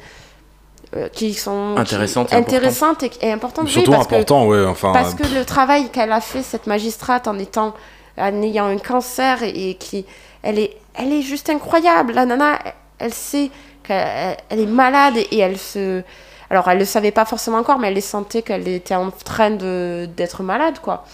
[0.96, 3.02] euh, qui sont qui- Intéressantes et importantes.
[3.04, 3.64] et, et importantes.
[3.66, 4.66] oui, Surtout parce que- important, ouais.
[4.66, 7.72] Enfin, parce que le travail qu'elle a fait, cette magistrate, en étant,
[8.18, 10.04] en ayant un cancer et, et qui,
[10.42, 12.12] elle est, elle est juste incroyable.
[12.12, 12.58] La nana,
[13.00, 13.50] elle, sait
[13.82, 16.02] qu'elle elle est malade et, elle se,
[16.48, 19.50] alors elle le savait pas forcément encore, mais elle les sentait qu'elle était en train
[19.50, 21.04] de d'être malade, quoi.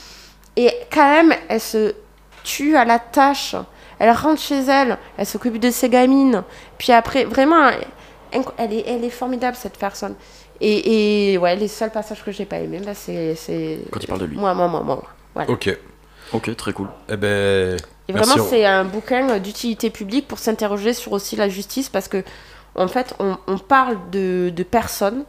[0.56, 1.94] Et quand même, elle se
[2.44, 3.54] tue à la tâche.
[3.98, 6.42] Elle rentre chez elle, elle s'occupe de ses gamines.
[6.76, 7.70] Puis après, vraiment,
[8.30, 10.14] elle est, elle est formidable cette personne.
[10.60, 14.06] Et, et ouais, les seuls passages que j'ai pas aimés, bah, c'est, c'est Quand il
[14.06, 14.36] parle de lui.
[14.36, 15.02] moi, moi, moi, moi.
[15.34, 15.50] Voilà.
[15.50, 15.76] ok.
[16.32, 16.88] Ok, très cool.
[17.08, 17.76] Eh ben.
[18.08, 22.22] Et vraiment, c'est un bouquin d'utilité publique pour s'interroger sur aussi la justice parce que,
[22.76, 25.24] en fait, on, on parle de, de personnes,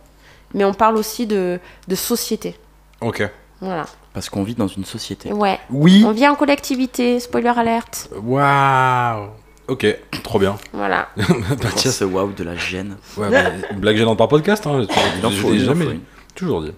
[0.53, 2.55] mais on parle aussi de, de société.
[3.01, 3.27] Ok.
[3.61, 3.85] Voilà.
[4.13, 5.31] Parce qu'on vit dans une société.
[5.33, 5.59] Ouais.
[5.69, 6.03] Oui.
[6.05, 8.09] On vit en collectivité, spoiler alerte.
[8.23, 9.29] Waouh.
[9.67, 9.85] Ok,
[10.23, 10.55] trop bien.
[10.71, 11.09] Voilà.
[11.63, 12.97] Mathias, ce waouh de la gêne.
[13.17, 14.85] ouais, mais une blague gênante par podcast, hein.
[15.23, 15.99] Je, je l'ai jamais dit.
[16.35, 16.71] Toujours dit.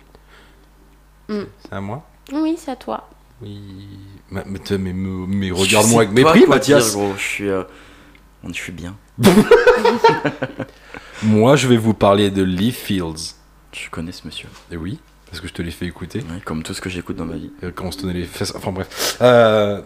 [1.27, 1.41] Mm.
[1.61, 3.07] C'est à moi Oui, c'est à toi.
[3.41, 3.59] Oui.
[4.31, 6.91] Mais, mais, mais, mais- mais regarde-moi avec mépris, Mathias.
[6.91, 7.13] dire, gros.
[7.17, 7.63] Je suis, euh,
[8.47, 8.95] je suis bien.
[11.23, 13.35] Moi, je vais vous parler de Lee Fields.
[13.73, 14.47] Je connais ce monsieur.
[14.71, 14.99] Et oui,
[15.29, 16.19] parce que je te l'ai fait écouter.
[16.19, 17.51] Ouais, comme tout ce que j'écoute dans ma vie.
[17.63, 18.53] euh, Quand on se tenait les fesses.
[18.55, 19.17] Enfin bref.
[19.21, 19.81] Euh,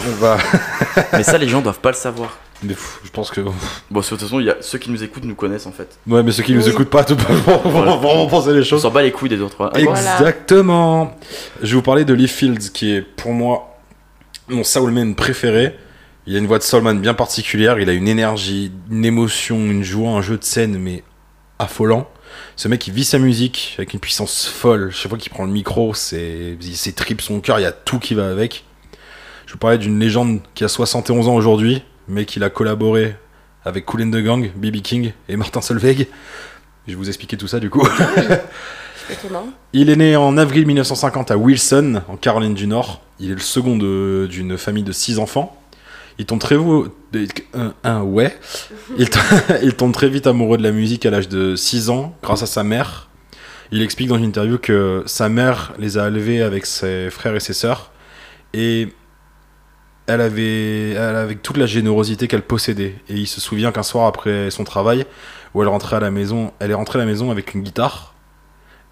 [0.00, 0.36] on va.
[1.12, 2.36] Mais ça, les gens doivent pas le savoir.
[2.62, 3.40] Mais pff, je pense que.
[3.90, 4.56] Bon, de toute façon, il y a...
[4.60, 5.98] ceux qui nous écoutent nous connaissent en fait.
[6.06, 6.70] Ouais, mais ceux qui nous Oui.
[6.70, 7.96] écoutent pas, tout pas vont Voilà.
[7.96, 8.82] vraiment penser les On choses.
[8.82, 9.56] s'en bat les couilles des autres.
[9.58, 9.78] Voilà.
[9.78, 11.16] Exactement.
[11.62, 13.73] Je vais vous parler de Lee Fields, qui est pour moi
[14.48, 15.76] mon soulman préféré.
[16.26, 17.78] Il a une voix de soulman bien particulière.
[17.78, 21.02] Il a une énergie, une émotion, une joie, un jeu de scène, mais
[21.58, 22.08] affolant.
[22.56, 24.90] Ce mec, il vit sa musique avec une puissance folle.
[24.92, 27.98] Chaque fois qu'il prend le micro, c'est ses tripes, son cœur, il y a tout
[27.98, 28.64] qui va avec.
[29.46, 33.16] Je vous parlais d'une légende qui a 71 ans aujourd'hui, mais qu'il a collaboré
[33.64, 34.82] avec Cool and the Gang, B.B.
[34.82, 36.08] King et Martin Solveig.
[36.86, 37.86] Je vais vous expliquer tout ça du coup.
[39.10, 39.48] Étonnant.
[39.72, 43.03] Il est né en avril 1950 à Wilson, en Caroline du Nord.
[43.20, 45.60] Il est le second d'une famille de six enfants.
[46.18, 46.56] Il tombe très
[47.12, 47.44] vite,
[47.82, 48.36] un, ouais.
[48.98, 49.08] Il,
[49.92, 53.08] très vite amoureux de la musique à l'âge de 6 ans, grâce à sa mère.
[53.72, 57.40] Il explique dans une interview que sa mère les a élevés avec ses frères et
[57.40, 57.90] ses sœurs,
[58.52, 58.92] et
[60.06, 62.94] elle avait, elle toute la générosité qu'elle possédait.
[63.08, 65.06] Et il se souvient qu'un soir après son travail,
[65.54, 68.13] où elle rentrait à la maison, elle est rentrée à la maison avec une guitare.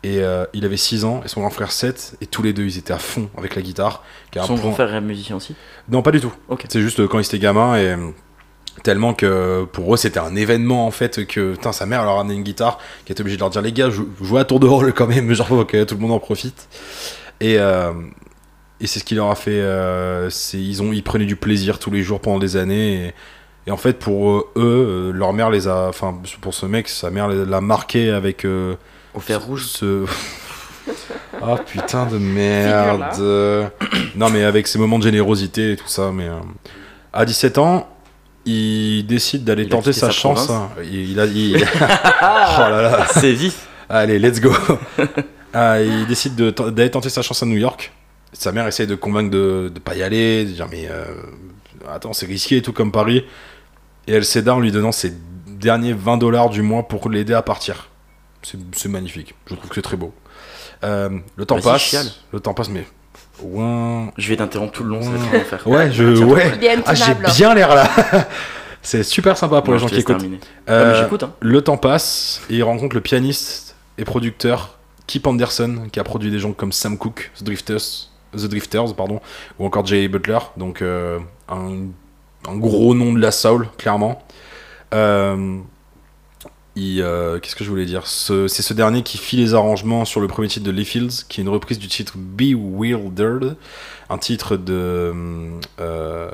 [0.04, 2.64] Et euh, il avait 6 ans et son grand frère 7 et tous les deux
[2.64, 4.02] ils étaient à fond avec la guitare.
[4.46, 5.54] Son grand frère est musicien aussi?
[5.88, 6.32] Non pas du tout.
[6.68, 8.08] C'est juste euh, quand ils étaient gamins et euh,
[8.82, 12.16] tellement que pour eux c'était un événement en fait que putain, sa mère leur a
[12.16, 14.58] ramené une guitare qui était obligée de leur dire les gars jou- jouez à tour
[14.58, 16.68] de rôle quand même genre que tout le monde en profite.
[17.40, 17.92] Et, euh,
[18.80, 21.92] et c'est ce qui leur a fait euh, ils ont ils prenaient du plaisir tous
[21.92, 23.14] les jours pendant des années et,
[23.68, 27.28] et en fait pour eux leur mère les a enfin pour ce mec sa mère
[27.28, 28.74] l'a marqué avec euh,
[29.14, 29.66] Au fer rouge.
[29.66, 30.04] ce...
[31.40, 33.70] Ah putain de merde.
[34.16, 36.34] Non mais avec ses moments de générosité et tout ça, mais euh,
[37.12, 37.88] à 17 ans,
[38.44, 40.50] il décide d'aller tenter sa, sa chance.
[40.50, 40.70] hein.
[40.82, 43.06] Il, il a, il- oh là là.
[43.12, 43.66] C'est vif.
[43.88, 44.52] Allez, let's go.
[45.54, 47.92] Ah, il décide d'aller tenter sa chance à New York.
[48.32, 51.04] Sa mère essaye de convaincre de ne pas y aller, de dire mais euh,
[51.92, 53.24] attends c'est risqué et tout comme Paris.
[54.08, 55.12] Et elle céda en lui donnant ses
[55.46, 57.88] derniers 20 dollars du mois pour l'aider à partir.
[58.42, 60.12] C'est magnifique, je trouve que c'est très beau.
[60.84, 62.06] Euh, le temps Vas-y, passe, chiale.
[62.32, 62.84] le temps passe mais...
[63.42, 64.12] Ouin.
[64.18, 65.66] Je vais t'interrompre tout le long, ça va être l'enfer.
[65.66, 66.04] Ouais, je...
[66.24, 66.52] Ouais.
[66.86, 67.88] Ah, j'ai bien l'air là
[68.82, 70.24] C'est super sympa pour Non, les gens qui écoutent.
[70.68, 71.32] Euh, hein.
[71.40, 76.30] le temps passe et il rencontre le pianiste et producteur Kip Anderson qui a produit
[76.30, 79.20] des gens comme Sam Cooke, The Drifters, The Drifters pardon,
[79.58, 81.86] ou encore Jay Butler, donc euh, un,
[82.48, 84.22] un gros nom de la soul clairement.
[84.94, 85.58] Euh,
[86.78, 90.20] euh, Qu'est-ce que je voulais dire Ce- C'est ce dernier qui fit les arrangements sur
[90.20, 93.56] le premier titre de Lee Fields, qui est une reprise du titre Bewildered,
[94.08, 95.12] un titre de
[95.80, 96.30] euh,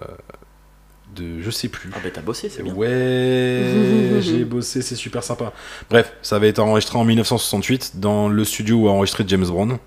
[1.16, 1.90] de je sais plus.
[1.94, 2.72] Ah bah t'as bossé, c'est bien.
[2.74, 5.52] Ouais, j'ai bossé, c'est super sympa.
[5.90, 9.78] Bref, ça avait été enregistré en 1968 dans le studio où a enregistré James Brown.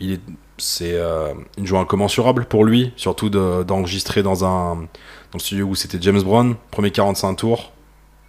[0.00, 0.20] Il est,
[0.58, 5.66] c'est euh, une joie incommensurable pour lui, surtout de- d'enregistrer dans un dans le studio
[5.66, 7.72] où c'était James Brown, premier 45 tours.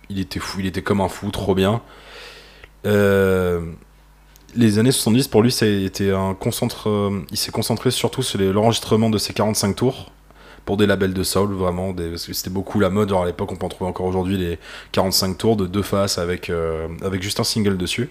[0.09, 1.81] Il était fou, il était comme un fou, trop bien.
[2.85, 3.61] Euh,
[4.55, 8.39] les années 70 pour lui, ça été un concentre, euh, il s'est concentré surtout sur
[8.39, 10.11] l'enregistrement de ses 45 tours
[10.65, 13.25] pour des labels de soul vraiment des, parce que c'était beaucoup la mode genre à
[13.25, 14.59] l'époque on peut en trouver encore aujourd'hui les
[14.91, 18.09] 45 tours de deux faces avec euh, avec juste un single dessus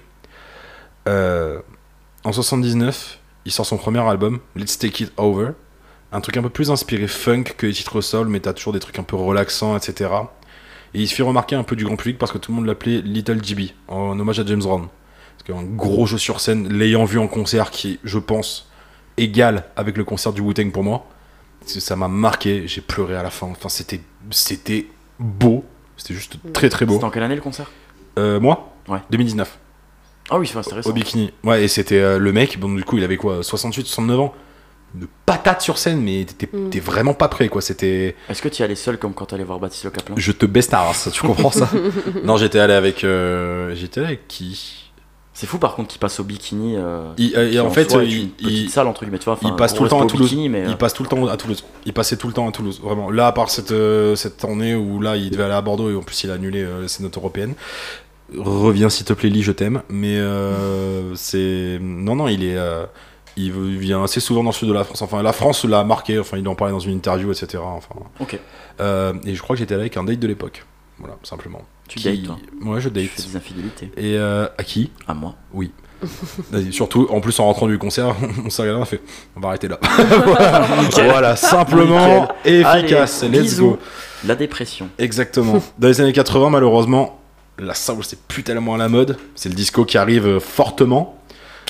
[2.29, 5.53] en 79, il sort son premier album, Let's Take It Over.
[6.11, 8.81] Un truc un peu plus inspiré funk que les titres soul, mais t'as toujours des
[8.81, 10.11] trucs un peu relaxants, etc.
[10.95, 12.67] Et il se fait remarquer un peu du grand public parce que tout le monde
[12.67, 14.89] l'appelait Little GB, en hommage à James Brown.
[15.37, 18.71] Parce qu'un gros jeu sur scène, l'ayant vu en concert, qui je pense,
[19.17, 21.07] égal avec le concert du Wu-Tang pour moi.
[21.67, 23.47] Ça m'a marqué, j'ai pleuré à la fin.
[23.49, 24.87] Enfin, c'était, c'était
[25.19, 25.65] beau.
[25.97, 26.95] C'était juste très très beau.
[26.95, 27.71] C'était en quelle année le concert?
[28.19, 28.73] Euh, moi?
[28.89, 29.01] Ouais.
[29.11, 29.59] 2019.
[30.31, 30.91] Ah oui, c'est intéressant.
[30.91, 31.33] Au bikini.
[31.45, 33.43] Ouais, et c'était euh, le mec, bon, du coup, il avait quoi?
[33.43, 34.35] 68, 69 ans?
[34.95, 36.71] De patate sur scène, mais t'étais Mm.
[36.71, 37.61] t'es vraiment pas prêt, quoi.
[37.61, 38.17] C'était.
[38.31, 40.15] Est-ce que tu y allais seul comme quand t'allais voir Baptiste Le Caplin?
[40.17, 41.69] Je te baisse ta race, tu comprends ça?
[42.25, 43.05] Non, j'étais allé avec.
[43.05, 44.85] euh, J'étais allé avec qui?
[45.35, 46.75] C'est fou par contre qu'il passe au bikini.
[46.77, 49.35] euh, il, euh, et en fait, il, il- salle entre guillemets, tu vois.
[49.35, 50.31] enfin, il passe tout le temps à Toulouse.
[50.31, 51.63] bikini, mais, il passe tout le temps à Toulouse.
[51.87, 53.11] Il passait tout le temps à Toulouse, vraiment.
[53.11, 55.95] Là, à part cette, euh, cette tournée où là, il devait aller à Bordeaux et
[55.95, 57.55] en plus, il a annulé euh, ses notes européennes.
[58.37, 59.83] Reviens s'il te plaît, Lee, je t'aime.
[59.89, 61.79] Mais euh, c'est.
[61.81, 62.57] Non, non, il est.
[63.47, 65.03] il vient assez souvent dans le sud de la France.
[65.03, 66.19] Enfin, la France l'a marqué.
[66.19, 67.63] Enfin, il en parlait dans une interview, etc.
[67.65, 68.39] Enfin, Ok.
[68.81, 70.65] euh, et je crois que j'étais allé avec un date de l'époque.
[70.99, 71.63] Voilà, simplement.
[71.89, 72.37] Tu Qui- dates toi
[72.73, 73.07] Ouais, je Tu date.
[73.11, 73.91] fais des infidélités.
[73.97, 74.91] Et euh, à qui?
[75.07, 75.35] À moi.
[76.51, 78.15] Vas-y, Surtout, en plus, en rentrant du concert,
[78.45, 79.01] on s'est regardé, on a fait
[79.37, 79.79] on va arrêter là.
[80.93, 83.23] voilà, simplement, efficace.
[83.23, 83.71] Allez, Let's bisous.
[83.71, 83.79] go.
[84.27, 84.89] La dépression.
[84.99, 85.63] Exactement.
[85.79, 87.21] Dans les années 80, malheureusement,
[87.59, 89.17] la soul, c'est plus tellement à la mode.
[89.35, 91.18] C'est le disco qui arrive fortement.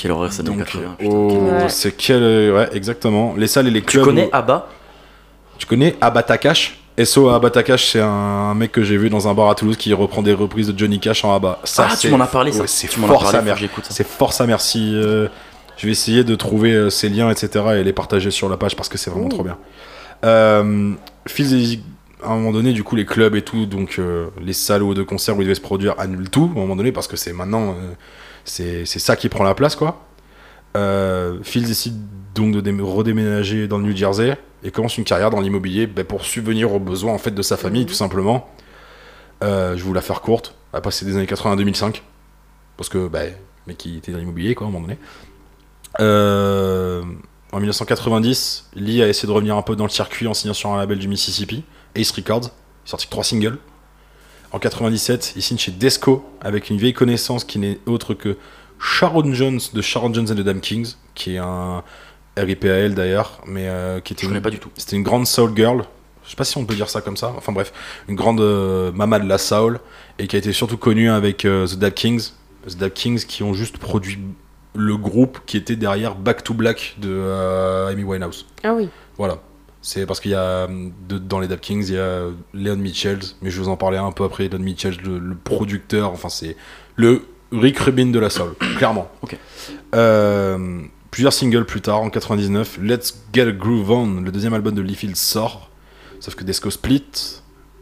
[0.01, 0.94] Quelle horreur ça Donc, 80.
[0.99, 1.11] putain.
[1.12, 2.22] oh, c'est quel.
[2.22, 3.34] euh, Ouais, exactement.
[3.36, 4.05] Les salles et les Tu clubs.
[4.05, 4.68] connais où- Abba?
[5.59, 9.55] Tu connais Abatakash SO Abatakash, c'est un mec que j'ai vu dans un bar à
[9.57, 11.59] Toulouse qui reprend des reprises de Johnny Cash en Abba.
[11.64, 12.61] Ça, Ah, c'est- tu m'en as parlé ça.
[12.62, 13.57] ouais, c'est tu fort sa mère.
[13.88, 14.92] C'est fort ça, merci.
[14.94, 15.28] Euh,
[15.76, 17.64] je vais essayer de trouver euh, ces liens, etc.
[17.78, 19.30] et les partager sur la page parce que c'est vraiment Ouh.
[19.30, 19.57] trop bien.
[20.24, 20.92] Euh,
[21.26, 21.82] Phil Zizzy,
[22.24, 24.94] à un moment donné, du coup, les clubs et tout, donc euh, les salles ou
[24.94, 27.16] de concerts où ils devaient se produire annulent tout à un moment donné parce que
[27.16, 27.92] c'est maintenant, euh,
[28.45, 30.05] c'est ça qui prend la place, quoi.
[30.76, 31.95] Euh, Phil décide
[32.34, 36.05] donc de dé- redéménager dans le New Jersey et commence une carrière dans l'immobilier ben,
[36.05, 38.49] pour subvenir aux besoins en fait de sa famille, tout simplement.
[39.43, 40.55] Euh, je vais vous la faire courte.
[40.72, 42.03] Après, c'est des années 80 à 2005
[42.76, 43.32] parce que ben,
[43.66, 44.99] mais qui était dans l'immobilier quoi à un moment donné.
[46.01, 47.03] Euh,
[47.53, 50.70] en 1990, Lee a essayé de revenir un peu dans le circuit en signant sur
[50.70, 51.64] un label du Mississippi,
[51.95, 52.51] Ace Records.
[52.86, 53.59] Il sorti que trois singles.
[54.53, 58.36] En 97, il signe chez Desco avec une vieille connaissance qui n'est autre que
[58.80, 61.82] Sharon Jones de Sharon Jones and the Damn Kings, qui est un
[62.36, 64.70] RIPAL d'ailleurs, mais euh, qui était Je une- connais pas du tout.
[64.76, 65.84] c'était une grande soul girl.
[66.24, 67.32] Je sais pas si on peut dire ça comme ça.
[67.36, 67.72] Enfin bref,
[68.09, 69.80] une grande euh, mama de la soul
[70.18, 72.30] et qui a été surtout connue avec euh, The Dab Kings.
[72.68, 74.18] The Dab Kings qui ont juste produit
[74.74, 78.46] le groupe qui était derrière Back to Black de euh, Amy Winehouse.
[78.62, 78.88] Ah oui.
[79.16, 79.38] Voilà.
[79.81, 82.76] C'est parce qu'il y a euh, de- dans les Dab Kings, il y a Leon
[82.76, 84.49] Mitchells, mais je vous en parler un peu après.
[84.49, 86.57] Leon Mitchells, le, le producteur, enfin c'est
[86.97, 87.22] le
[87.53, 89.11] Rick Rubin de la soul, clairement.
[89.22, 89.37] Ok.
[89.95, 94.74] Euh, plusieurs singles plus tard, en 99, Let's Get a Groove On, le deuxième album
[94.74, 95.70] de Lee Fields sort.
[96.20, 97.05] Sauf que Desco split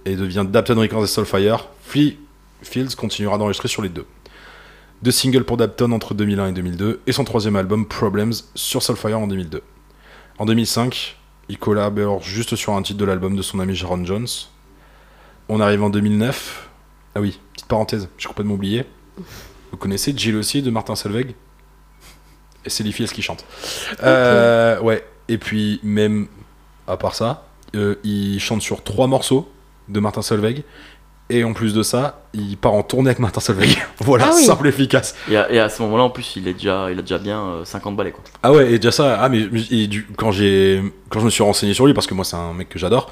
[0.04, 1.68] et devient Dapton Records et Soulfire.
[1.82, 2.18] Flea
[2.62, 4.04] Fields continuera d'enregistrer sur les deux.
[5.02, 9.18] Deux singles pour Dapton entre 2001 et 2002 et son troisième album Problems sur Soulfire
[9.18, 9.62] en 2002.
[10.38, 11.16] En 2005,
[11.48, 14.26] il collabore juste sur un titre de l'album de son ami Sharon Jones.
[15.48, 16.68] On arrive en 2009.
[17.14, 18.84] Ah oui, petite parenthèse, j'ai complètement oublié.
[19.70, 21.34] Vous connaissez Jill aussi de Martin Solveig?
[22.64, 23.44] Et c'est Fields qui chante.
[24.02, 26.26] Euh, ouais, et puis même
[26.88, 29.50] à part ça, euh, il chante sur trois morceaux
[29.88, 30.64] de Martin Solveig.
[31.28, 33.76] Et en plus de ça, il part en tournée avec Martin Solveig.
[33.98, 34.44] voilà, Ah oui.
[34.44, 35.16] simple et efficace.
[35.28, 37.40] Et à, et à ce moment-là, en plus, il, est déjà, il a déjà bien
[37.46, 38.22] euh, 50 balais quoi.
[38.44, 41.42] Ah ouais, et déjà ça, ah mais et du- quand j'ai quand je me suis
[41.42, 43.10] renseigné sur lui parce que moi c'est un mec que j'adore,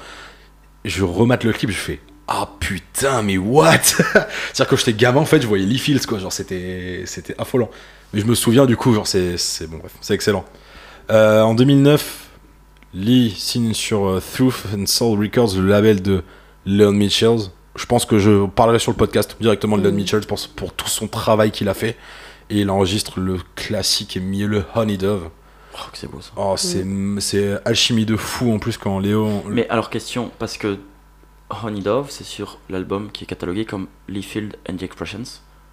[0.85, 1.99] je remate le clip, je fais
[2.29, 3.77] ah putain mais what?
[3.83, 7.69] C'est-à-dire que j'étais gamin en fait, je voyais Lee Fields quoi, genre c'était c'était affolant.
[8.13, 10.45] Mais je me souviens du coup, genre c'est c'est bon bref, c'est excellent.
[11.11, 12.27] Euh, en 2009,
[12.93, 16.23] Lee signe sur euh, Truth and Soul Records, le label de
[16.65, 17.49] Leon Mitchells.
[17.75, 19.95] Je pense que je parlerai sur le podcast directement de Leon Mhm.
[19.97, 21.97] Mitchells pour, pour tout son travail qu'il a fait.
[22.49, 25.29] Et il enregistre le classique et mielleux Honey Dove.
[25.73, 26.31] Oh, que c'est beau ça.
[26.37, 26.85] Oh, c'est
[27.19, 29.43] c'est alchimie de fou en plus quand Léo.
[29.49, 30.77] Mais alors, question, parce que
[31.63, 35.23] Honey Dove, c'est sur l'album qui est catalogué comme Lee Field and the Expressions.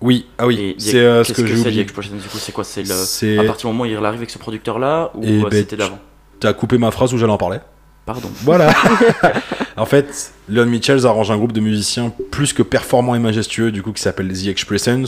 [0.00, 1.82] Oui, ah oui, c'est euh, ce qu'est-ce que j'ai c'est The oublié.
[1.82, 2.88] Expressions du coup C'est quoi C'est le.
[2.94, 3.38] C'est.
[3.38, 5.76] À partir du moment où il arrive avec ce producteur-là ou Eh euh, ben, c'était
[5.76, 6.00] d'avant?
[6.40, 7.58] T'as coupé ma phrase où j'allais en parler?
[8.04, 8.28] Pardon.
[8.42, 8.72] Voilà.
[9.76, 13.82] en fait, Leon Mitchells arrange un groupe de musiciens plus que performants et majestueux, du
[13.82, 15.04] coup, qui s'appelle The Expressions,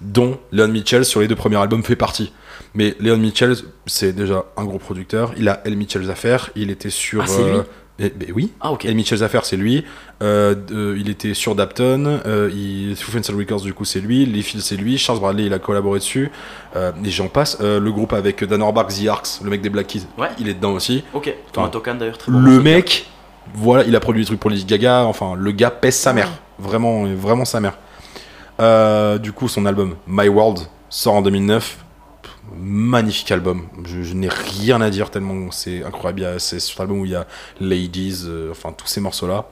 [0.00, 2.32] dont Leon Mitchells sur les deux premiers albums fait partie.
[2.74, 3.56] Mais Leon Mitchells,
[3.86, 5.32] c'est déjà un gros producteur.
[5.38, 6.50] Il a El Mitchells à faire.
[6.56, 7.22] Il était sur.
[7.22, 7.58] Ah, c'est lui
[7.98, 8.52] Eh, ben oui.
[8.60, 8.84] Ah, ok.
[8.84, 9.82] Et Mitchell Zaffer, c'est lui.
[10.22, 10.54] Euh,
[10.98, 12.20] il était sur Dapton.
[12.26, 14.26] Euh, il, Through Fence Records, du coup, c'est lui.
[14.26, 14.98] Lee Fields, c'est lui.
[14.98, 16.30] Charles Bradley, il a collaboré dessus.
[16.76, 17.56] Euh, et j'en passe.
[17.62, 20.28] Euh, le groupe avec Dan Orbach, The Arcs, le mec des Black Keys, Ouais.
[20.38, 21.04] il est dedans aussi.
[21.14, 21.32] Ok.
[21.52, 23.06] Thomas Tokan d'ailleurs, très bon Le mec,
[23.54, 25.04] voilà, il a produit des trucs pour Lady Gaga.
[25.04, 26.30] Enfin, le gars pèse sa mère.
[26.58, 27.78] Vraiment, vraiment sa mère.
[28.60, 31.78] Euh, du coup, son album My World sort en 2009.
[32.58, 33.66] Magnifique album.
[33.84, 36.40] Je, je n'ai rien à dire tellement c'est incroyable.
[36.40, 37.26] C'est sur l'album où il y a
[37.60, 39.46] Ladies, euh, enfin tous ces morceaux-là.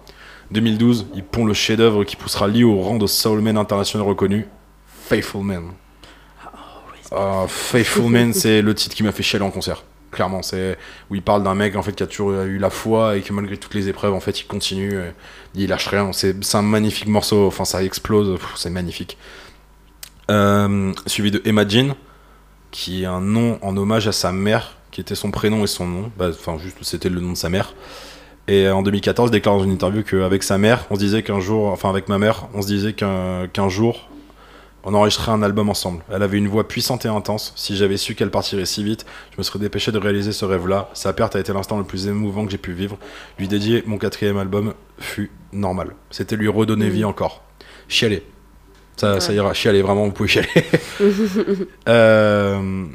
[0.51, 4.47] 2012, il pond le chef-d'œuvre qui poussera Lee au rang de soulman international reconnu.
[4.87, 5.73] Faithful Man.
[7.11, 9.83] Ah, Faithful Man, c'est le titre qui m'a fait chialer en concert.
[10.15, 10.79] Clairement, c'est
[11.11, 13.33] où il parle d'un mec en fait qui a toujours eu la foi et que
[13.33, 15.11] malgré toutes les épreuves, en fait, il continue, euh,
[15.55, 16.13] il lâche rien.
[16.13, 17.47] C'est un magnifique morceau.
[17.47, 18.39] Enfin, ça explose.
[18.55, 19.19] C'est magnifique.
[20.31, 21.95] Euh, suivi de Imagine,
[22.71, 25.87] qui est un nom en hommage à sa mère, qui était son prénom et son
[25.87, 26.13] nom.
[26.17, 27.75] Bah, Enfin, juste c'était le nom de sa mère.
[28.47, 31.41] Et en 2014, il déclare dans une interview qu'avec sa mère, on se disait qu'un
[31.41, 34.09] jour, enfin avec ma mère, on se disait qu'un qu'un jour,
[34.85, 36.03] on enregistrerait un album ensemble.
[36.13, 37.53] Elle avait une voix puissante et intense.
[37.57, 40.91] Si j'avais su qu'elle partirait si vite, je me serais dépêché de réaliser ce rêve-là.
[40.93, 42.99] Sa perte a été l'instant le plus émouvant que j'ai pu vivre.
[43.39, 45.95] Lui dédier mon quatrième album fut normal.
[46.11, 47.43] C'était lui redonner vie encore.
[47.89, 48.23] Chialer.
[48.97, 49.55] Ça, ira.
[49.55, 50.49] Chialer, vraiment, vous pouvez chialer.
[51.89, 52.87] Euh,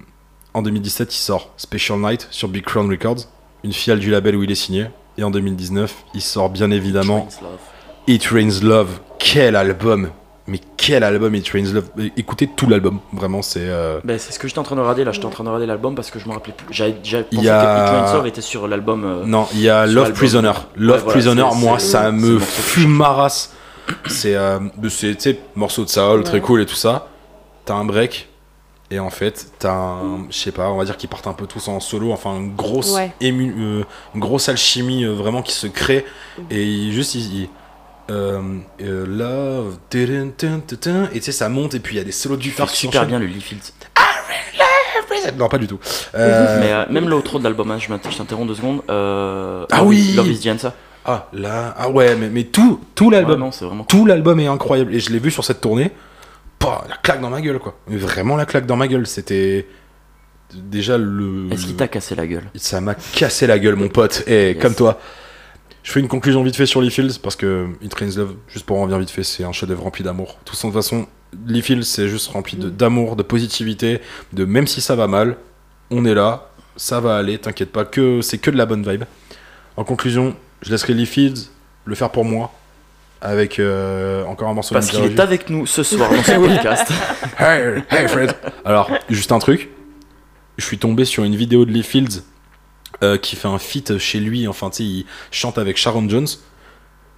[0.53, 3.25] en 2017, il sort Special Night sur Big Crown Records,
[3.63, 4.87] une filiale du label où il est signé.
[5.17, 7.59] Et en 2019, il sort bien évidemment Love.
[8.07, 8.99] It Rains Love.
[9.19, 10.09] Quel album!
[10.49, 11.85] Mais quel album It Rains Love!
[12.17, 13.59] Écoutez tout l'album, vraiment, c'est.
[13.61, 15.49] euh, Ben, c'est ce que j'étais en train de regarder là, j'étais en train de
[15.49, 16.65] regarder l'album parce que je me rappelais plus.
[16.71, 19.03] J'avais déjà pensé Il y a- que It Rains Love était sur l'album.
[19.05, 20.11] euh, Non, il y a Love.
[20.13, 20.51] Prisoner.
[20.75, 23.53] Love Ouais, voilà, Prisoner, moi, ça me fume ma race.
[24.07, 26.41] C'est, euh, c'est, tu sais, morceau de très Ouais.
[26.41, 27.07] cool et tout ça.
[27.65, 28.27] T'as un break.
[28.91, 31.45] Et en fait, t'as un, je sais pas, on va dire qu'ils partent un peu
[31.45, 33.11] tous en solo, enfin une grosse, Ouais.
[33.21, 33.83] ému- euh,
[34.15, 36.05] une grosse alchimie euh, vraiment qui se crée.
[36.49, 37.49] Et il- juste, il, il-
[38.09, 38.41] euh,
[38.81, 40.59] euh, tin,
[41.13, 43.05] et tu sais, ça monte et puis il y a des solos guitare qui super
[43.05, 43.73] bien le Lee Fields.
[45.37, 45.79] Non, pas du tout.
[46.15, 48.81] Euh, Mais euh, même l'outro de l'album, hein, je t'interromps deux secondes.
[48.89, 50.69] euh, Ah oui Love is the answer.
[51.05, 53.83] ah, là, ah ouais, mais, mais tout, tout Ouais, l'album, c'est vraiment.
[53.83, 55.91] tout l'album est incroyable et je l'ai vu sur cette tournée
[56.87, 59.65] la claque dans ma gueule quoi Mais vraiment la claque dans ma gueule c'était
[60.53, 62.43] déjà le Est-ce qu'il t'a cassé la gueule?
[62.55, 64.61] Ça m'a cassé la gueule mon pote et Yes.
[64.61, 64.99] comme toi
[65.83, 68.65] je fais une conclusion vite fait sur Lee Fields parce que It Rains Love juste
[68.65, 71.07] pour en revenir vite fait c'est un chef-d'œuvre rempli d'amour de toute façon
[71.47, 74.01] Lee Fields c'est juste rempli d'amour de positivité
[74.33, 75.37] de même si ça va mal
[75.91, 79.03] on est là ça va aller t'inquiète pas que c'est que de la bonne vibe
[79.77, 81.49] en conclusion je laisserai Lee Fields
[81.85, 82.51] le faire pour moi
[83.21, 86.91] avec euh, encore un morceau Parce qu'il est avec nous ce soir dans ce podcast.
[87.37, 88.33] Hey, hey Fred.
[88.63, 89.69] Alors, juste un truc.
[90.57, 92.23] Je suis tombé sur une vidéo de Lee Fields
[93.03, 94.47] euh, qui fait un feat chez lui.
[94.47, 96.27] Enfin, tu sais, il chante avec Sharon Jones.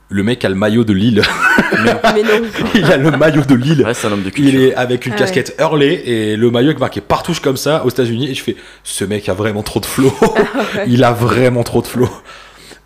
[0.09, 1.23] Le mec a le maillot de Lille.
[2.13, 2.47] Mais non.
[2.75, 3.83] il a le maillot de Lille.
[3.85, 6.71] Ouais, c'est un homme de Il est avec une Ah casquette Hurley et le maillot
[6.71, 8.29] est marqué partout comme ça aux États-Unis.
[8.29, 10.13] Et je fais, ce mec a vraiment trop de flow.
[10.87, 12.09] il a vraiment trop de flow.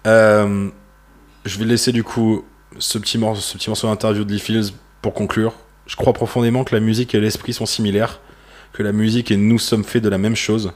[0.06, 0.70] Euh,
[1.46, 2.46] je vais laisser du coup
[2.78, 4.72] ce petit, morceau, ce petit morceau d'interview de Lee Fields
[5.02, 5.54] pour conclure.
[5.88, 8.20] Je crois profondément que la musique et l'esprit sont similaires,
[8.74, 10.74] que la musique et nous sommes faits de la même chose.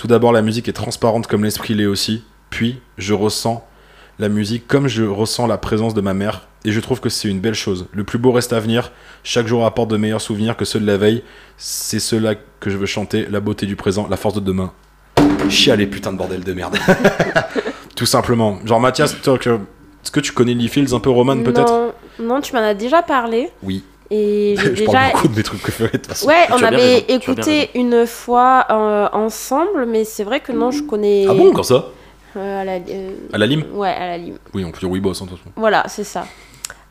[0.00, 2.24] Tout d'abord, la musique est transparente comme l'esprit l'est aussi.
[2.48, 3.62] Puis, je ressens
[4.18, 6.48] la musique comme je ressens la présence de ma mère.
[6.64, 7.84] Et je trouve que c'est une belle chose.
[7.92, 8.92] Le plus beau reste à venir.
[9.24, 11.22] Chaque jour apporte de meilleurs souvenirs que ceux de la veille.
[11.58, 13.26] C'est cela que je veux chanter.
[13.30, 14.72] La beauté du présent, la force de demain.
[15.50, 16.78] Chialer, putain de bordel de merde.
[17.94, 18.58] Tout simplement.
[18.64, 21.92] Genre, Mathias, est-ce que tu connais Lee Fields un peu, Roman, peut-être?
[22.18, 23.50] Non, tu m'en as déjà parlé.
[23.62, 23.84] Oui.
[24.10, 24.92] Et j'ai Je déjà.
[24.92, 26.26] parle beaucoup de mes trucs préférés de toute façon.
[26.26, 31.26] Ouais, on avait écouté une fois euh, ensemble, mais c'est vrai que non, je connais.
[31.28, 31.86] Ah bon, comme ça?
[32.36, 33.64] Euh, à la, euh, À la lime?
[33.72, 34.38] Ouais, à la lime.
[34.54, 35.50] Oui, on peut dire oui, boss, hein, de toute façon.
[35.56, 36.26] Voilà, c'est ça.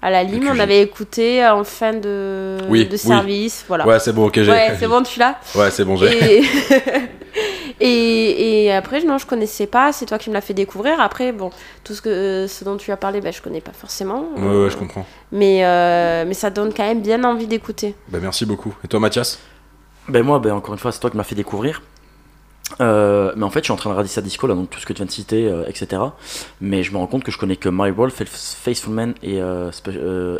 [0.01, 2.97] À la lime, on avait écouté en fin de, Oui, de oui.
[2.97, 3.65] service.
[3.67, 3.86] Voilà.
[3.86, 4.49] Ouais, c'est bon, ok, j'ai.
[4.49, 5.36] Ouais, c'est bon, tu l'as?
[5.55, 6.39] Ouais, c'est bon, j'ai.
[6.39, 6.43] Et...
[7.80, 9.91] et, et après, non, je connaissais pas.
[9.93, 10.99] C'est toi qui me l'as fait découvrir.
[11.01, 11.49] Après, bon,
[11.84, 14.25] tout ce, que, euh, ce dont tu as parlé, ben, je connais pas forcément.
[14.38, 15.05] Ouais, ouais, je comprends.
[15.32, 17.95] Mais, euh, mais ça donne quand même bien envie d'écouter.
[18.09, 18.73] Bah, merci beaucoup.
[18.84, 19.39] Et toi, Mathias?
[20.07, 21.82] Ben moi, ben encore une fois, c'est toi qui m'as fait découvrir.
[22.82, 24.80] Euh, mais en fait, je suis en train de regarder sa disco là, donc tout
[24.80, 26.01] ce que tu viens de citer, euh, etc.
[26.61, 29.39] Mais je me rends compte que je connais que My World, Fa- Faithful Man et,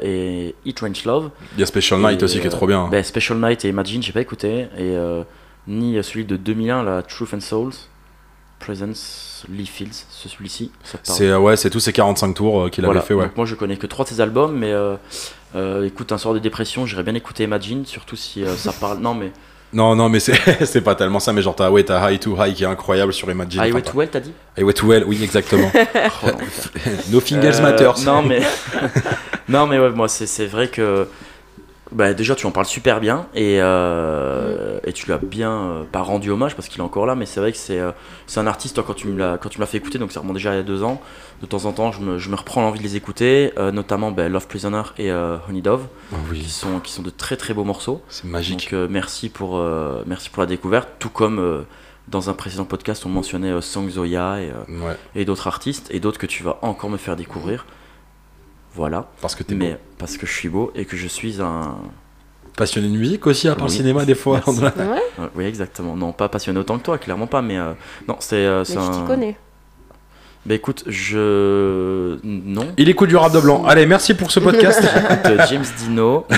[0.04, 1.30] et Eat Range Love.
[1.56, 2.82] Il y a Special Night Et, aussi qui est trop bien.
[2.82, 2.88] hein.
[2.92, 4.68] Ben, Special Night et Imagine, j'ai pas écouté.
[4.78, 5.24] Et euh,
[5.70, 7.72] ni celui de 2001, la Truth and Souls,
[8.60, 10.72] Presence, Lee Fields, ce- celui-ci.
[11.04, 13.00] C'est euh, ouais, c'est tous ces 45 tours euh, qu'il Voilà.
[13.00, 13.26] avait fait, ouais.
[13.28, 14.96] Donc moi je connais que trois de ses albums, mais euh,
[15.56, 19.00] euh, écoute un soir de dépression, j'irais bien écouter Imagine, surtout si ça parle.
[19.00, 19.32] Non mais
[19.72, 22.64] Non, non, mais c'est pas tellement ça, mais genre t'as ouais, High to High qui
[22.64, 23.62] est incroyable sur Imagine.
[23.62, 24.34] Highway to Well, t'as dit?
[24.58, 25.72] Highway to Hell, oui, exactement.
[26.24, 26.38] Oh, non,
[27.12, 28.00] no Fingers Matters.
[28.04, 28.42] Non, mais.
[29.48, 31.08] non, mais ouais, moi, c'est c'est vrai que.
[31.92, 36.02] Bah, déjà, tu en parles super bien et, euh, et tu l'as bien, euh, pas
[36.02, 37.92] rendu hommage parce qu'il est encore là, mais c'est vrai que c'est euh,
[38.36, 40.60] un artiste, toi, quand tu me l'as fait écouter, donc ça remonte déjà il y
[40.60, 41.02] a deux ans.
[41.42, 44.12] De temps en temps, je me, je me reprends l'envie de les écouter, euh, notamment
[44.12, 47.54] bah, Love Prisoner et euh, Honey Dove, Oh qui sont, qui sont de très très
[47.56, 48.02] beaux morceaux.
[48.10, 48.72] c'est magique.
[48.72, 49.60] Donc, merci, pour,
[50.06, 51.66] merci pour la découverte, tout comme
[52.08, 56.20] dans un précédent podcast, on mentionnait Song Zoya et, Ouais, et d'autres artistes et d'autres
[56.20, 57.66] que tu vas encore me faire découvrir.
[58.80, 59.08] Voilà.
[59.22, 59.78] parce que t'es Mais beau.
[60.00, 61.78] parce que je suis beau et que je suis un.
[62.58, 63.78] passionné de musique aussi, à part le Oui.
[63.78, 64.42] cinéma des fois.
[64.48, 64.62] Merci.
[64.62, 64.72] Ouais,
[65.20, 65.96] euh, oui, exactement.
[65.96, 67.74] Non, pas passionné autant que toi, clairement pas, mais euh,
[68.08, 68.36] non, c'est.
[68.38, 68.90] euh, mais c'est tu un...
[68.92, 69.38] t'y connais.
[70.46, 72.18] Bah écoute, je.
[72.24, 72.68] Non.
[72.78, 73.66] Il écoute du rap de blanc.
[73.66, 74.82] Allez, merci pour ce podcast.
[74.96, 76.26] Écoute, euh, James Dino.
[76.30, 76.38] Non,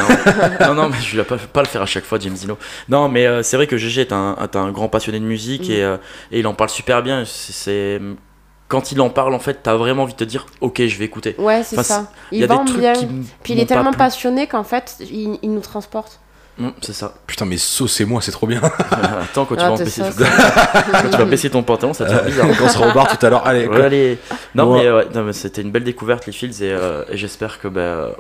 [0.68, 2.58] non, non, mais je vais pas, pas le faire à chaque fois, James Dino.
[2.90, 5.70] Non, mais euh, c'est vrai que GG est un, est un grand passionné de musique
[5.70, 5.72] Mm.
[5.72, 5.98] et, euh,
[6.32, 7.24] et il en parle super bien.
[7.26, 8.02] C'est- C'est.
[8.72, 11.04] Quand il en parle, en fait, t'as vraiment envie de te dire, ok, je vais
[11.06, 11.36] écouter.
[11.38, 12.12] Ouais, c'est Enfin, ça.
[12.32, 12.94] Il y a vend des trucs bien.
[12.94, 13.06] qui
[13.44, 16.22] Puis il est tellement passionné qu'en fait, il, il nous transporte.
[16.58, 17.14] Mm, c'est ça.
[17.28, 18.62] Putain, mais saucez-moi, c'est trop bien.
[18.92, 20.12] Attends, quand tu, Ah, vas, baisser, ça,
[21.04, 22.48] quand tu vas baisser ton pantalon, ça te fait bizarre.
[22.64, 23.46] On sera au bar tout à l'heure.
[23.46, 24.18] Allez, Ouais, allez.
[24.56, 24.78] Non, Bon.
[24.78, 27.68] mais, ouais, non, mais c'était une belle découverte, les Fields, et, euh, et j'espère que
[27.68, 28.12] bah,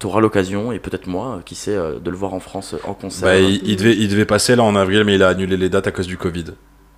[0.00, 2.74] tu auras l'occasion, et peut-être moi, euh, qui sait, euh, de le voir en France
[2.74, 3.26] euh, en concert.
[3.28, 5.68] Bah, il, il devait, il devait passer là en avril, mais il a annulé les
[5.70, 6.44] dates à cause du Covid.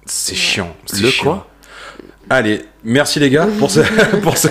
[0.07, 0.74] C'est chiant.
[1.00, 1.24] Le chiant.
[1.24, 1.46] quoi?
[2.29, 3.81] Allez, merci les gars pour ce.
[4.22, 4.49] pour ce...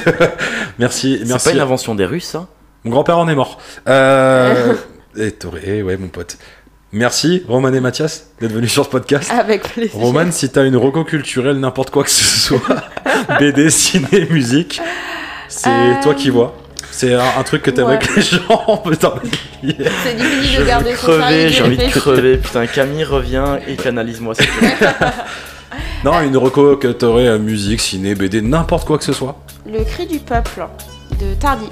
[0.80, 1.50] merci, C'est merci.
[1.50, 2.48] pas une invention des Russes, ça
[2.84, 3.60] Mon grand-père en est mort.
[3.88, 4.76] Euh...
[5.18, 5.34] et
[5.66, 6.38] eh ouais, mon pote.
[6.94, 9.30] Merci, Roman et Mathias, d'être venus sur ce podcast.
[9.38, 10.00] Avec plaisir.
[10.00, 12.62] Roman, si t'as une reco culturelle, n'importe quoi que ce soit,
[13.40, 14.80] BD, ciné, musique,
[15.50, 16.56] c'est Euh, toi qui vois.
[16.92, 18.78] C'est un, un truc que t'aimerais que les gens.
[18.90, 19.16] Putain,
[19.62, 22.38] C'est difficile Je de veux garder son crever, sérieux, j'ai envie de crever.
[22.38, 24.34] Putain, Camille revient et canalise-moi.
[26.04, 29.36] non, une reco que t'aurais euh, musique, ciné, BD, n'importe quoi que ce soit.
[29.66, 30.68] Le cri du peuple
[31.20, 31.70] de Tardy.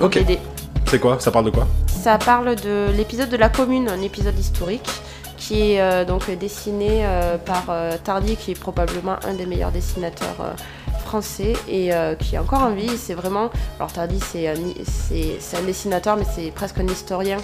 [0.00, 0.14] Ok.
[0.14, 0.38] BD.
[0.86, 1.18] C'est quoi?
[1.20, 1.66] Ça parle de quoi?
[1.86, 4.88] Ça parle de l'épisode de la commune, un épisode historique
[5.40, 9.72] qui est euh, donc dessiné euh, par euh, Tardy, qui est probablement un des meilleurs
[9.72, 10.54] dessinateurs
[11.04, 12.96] français et qui est encore en vie.
[12.96, 13.50] C'est vraiment.
[13.78, 17.38] Alors Tardy, c'est un, un dessinateur, mais c'est presque un historien,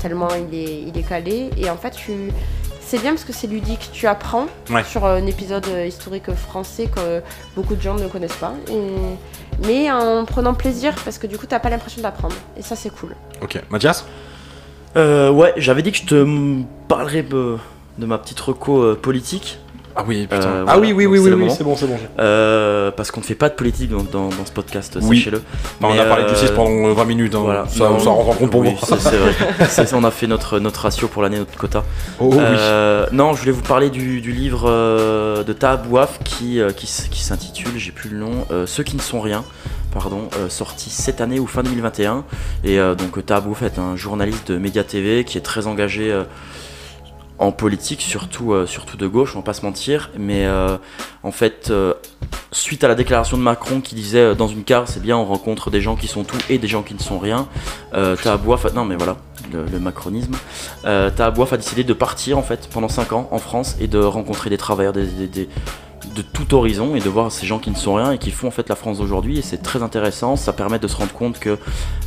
[0.00, 1.50] tellement il est, il est calé.
[1.56, 2.30] Et en fait, tu.
[2.88, 4.82] C'est bien parce que c'est ludique, tu apprends Ouais.
[4.82, 7.20] sur un épisode euh, historique français que
[7.54, 11.44] beaucoup de gens ne connaissent pas, et- mais en prenant plaisir parce que du coup
[11.46, 13.14] t'as pas l'impression d'apprendre, et ça c'est cool.
[13.42, 13.60] Ok.
[13.68, 14.06] Mathias?
[14.96, 17.58] Euh, ouais, j'avais dit que je te parlerais de,
[17.98, 19.58] ma petite reco euh, politique.
[20.00, 20.36] Ah oui, putain.
[20.46, 21.98] Euh, ah voilà, oui, oui, donc oui, c'est oui, oui, c'est bon, c'est bon.
[22.20, 25.18] euh, parce qu'on ne fait pas de politique dans, dans- dans ce podcast, Oui.
[25.18, 25.42] sachez-le.
[25.80, 27.34] Bah, on a parlé de euh, justice pendant euh, 20 minutes.
[27.34, 27.40] hein.
[27.42, 27.66] Voilà.
[27.66, 28.98] Ça, Non, ça rend compte pour oui, moi.
[28.98, 29.90] c'est- vrai.
[29.98, 31.82] On a fait notre, notre ratio pour l'année, notre quota.
[32.20, 32.36] Oh, oui.
[32.38, 36.70] Euh, Non, je voulais vous parler du, du livre euh, de Taha Bouaf qui, euh,
[36.70, 39.42] qui, qui s'intitule, j'ai plus le nom, euh, Ceux qui ne sont rien,
[39.92, 42.22] pardon, euh, sorti cette année ou fin 2021.
[42.62, 46.12] Et euh, donc Taha Bouaf est un journaliste de Média TV qui est très engagé
[46.12, 46.22] euh,
[47.38, 50.10] en politique, surtout, euh, surtout de gauche, on va pas se mentir.
[50.18, 50.76] Mais euh,
[51.22, 51.94] en fait, euh,
[52.52, 55.70] suite à la déclaration de Macron qui disait dans une carte, c'est bien, on rencontre
[55.70, 57.46] des gens qui sont tout et des gens qui ne sont rien.
[58.44, 59.16] Bouaf, non mais voilà,
[59.52, 60.34] le, le macronisme.
[60.84, 64.50] Bouaf a décidé de partir en fait pendant 5 ans en France et de rencontrer
[64.50, 65.48] des travailleurs des- des- des-
[66.18, 68.48] de tout horizon et de voir ces gens qui ne sont rien et qui font
[68.48, 69.38] en fait la France d'aujourd'hui.
[69.38, 71.56] Et c'est très intéressant, ça permet de se rendre compte que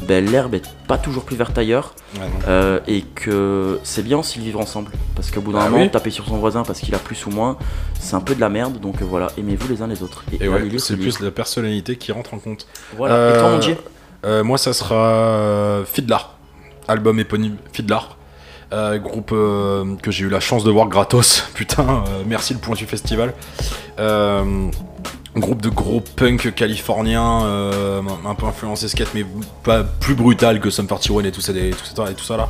[0.08, 1.94] ben, l'herbe est pas toujours plus verte ailleurs.
[2.16, 4.92] Ouais, euh, et que c'est bien aussi de vivre ensemble.
[5.16, 5.90] Parce qu'au bout d'un Ah moment oui.
[5.90, 7.58] taper sur son voisin parce qu'il a plus ou moins
[8.00, 8.80] c'est un peu de la merde.
[8.80, 9.28] Donc euh, voilà.
[9.38, 10.24] Aimez-vous les uns les autres.
[10.40, 12.68] Et ouais, c'est ce plus la personnalité qui rentre en compte.
[12.98, 13.36] voilà.
[13.36, 13.78] Et toi dieu
[14.26, 16.38] Euh, moi, ça sera Fidlar,
[16.88, 18.18] album éponyme Fidlar.
[18.74, 21.44] Euh, groupe euh, que j'ai eu la chance de voir gratos.
[21.54, 23.34] Putain, euh, merci le Pointu Festival.
[24.00, 24.70] Euh,
[25.36, 27.22] groupe de gros punk californien,
[28.26, 29.26] un peu influencé skate, mais
[29.64, 32.38] pas plus brutal que Sum 41 et tout ça, et tout ça, et tout ça
[32.38, 32.50] là.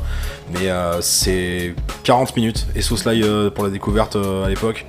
[0.54, 0.70] Mais
[1.02, 2.68] c'est 40 minutes.
[2.76, 4.86] Et Soulslide euh, pour la découverte à l'époque.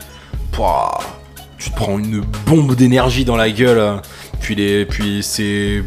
[1.59, 3.78] Tu te prends une bombe d'énergie dans la gueule.
[3.78, 3.97] euh,
[4.41, 5.85] Puis, les, puis c'est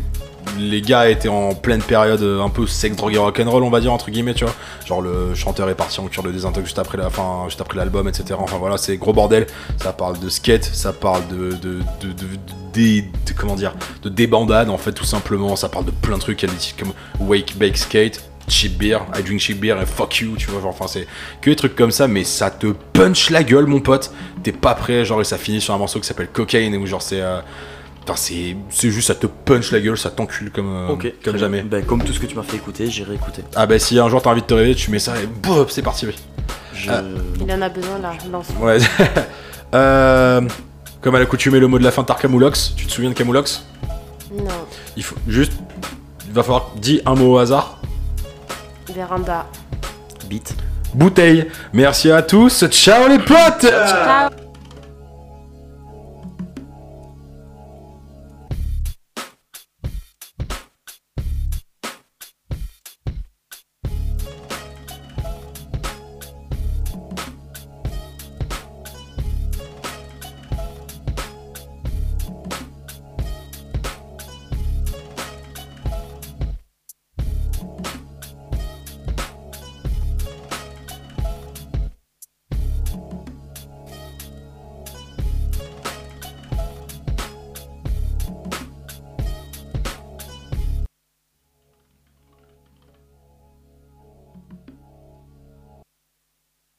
[0.59, 3.79] les gars étaient en pleine période euh, un peu sex, drogue et rock'n'roll, on va
[3.79, 4.53] dire, entre guillemets, tu vois.
[4.85, 7.77] Genre le chanteur est parti en cure de désintox juste après la fin, juste après
[7.77, 8.35] l'album, etc.
[8.39, 9.47] Enfin voilà, c'est gros bordel.
[9.81, 13.03] Ça parle de skate, ça parle de, de, de,
[13.37, 13.73] comment dire,
[14.03, 15.55] de débandade en fait, tout simplement.
[15.55, 18.23] Ça parle de plein de trucs, il y a des titres comme Wake, Bake, Skate.
[18.47, 21.07] Cheap beer, I drink cheap beer et fuck you, tu vois, genre, enfin, c'est
[21.41, 24.11] que des trucs comme ça, mais ça te punch la gueule, mon pote.
[24.43, 27.01] T'es pas prêt, genre, et ça finit sur un morceau qui s'appelle Cocaine, où genre,
[27.01, 27.21] c'est.
[27.21, 27.39] euh,
[28.15, 31.63] c'est c'est juste, ça te punch la gueule, ça t'encule comme, euh, comme jamais.
[31.63, 34.07] Ben, comme tout ce que tu m'as fait écouter j'irai écouter Ah bah si un
[34.09, 36.05] jour t'as envie de te réveiller, tu mets ça et boum, c'est parti.
[36.05, 36.15] oui.
[36.73, 36.91] Je...
[37.41, 38.47] Il en a besoin là, lance.
[38.61, 38.77] Ouais.
[39.73, 40.39] Euh,
[41.01, 42.75] comme à l'accoutumée, le mot de la fin, Tarkamoulox.
[42.77, 43.65] Tu te souviens de Camoulox
[44.31, 44.45] Non,
[44.95, 45.51] Il faut juste.
[46.27, 47.81] Il va falloir dire un mot au hasard.
[48.93, 49.47] véranda.
[50.29, 50.55] Beat.
[50.93, 51.47] Bouteille.
[51.73, 52.65] Merci à tous.
[52.69, 54.44] Ciao les potes Ciao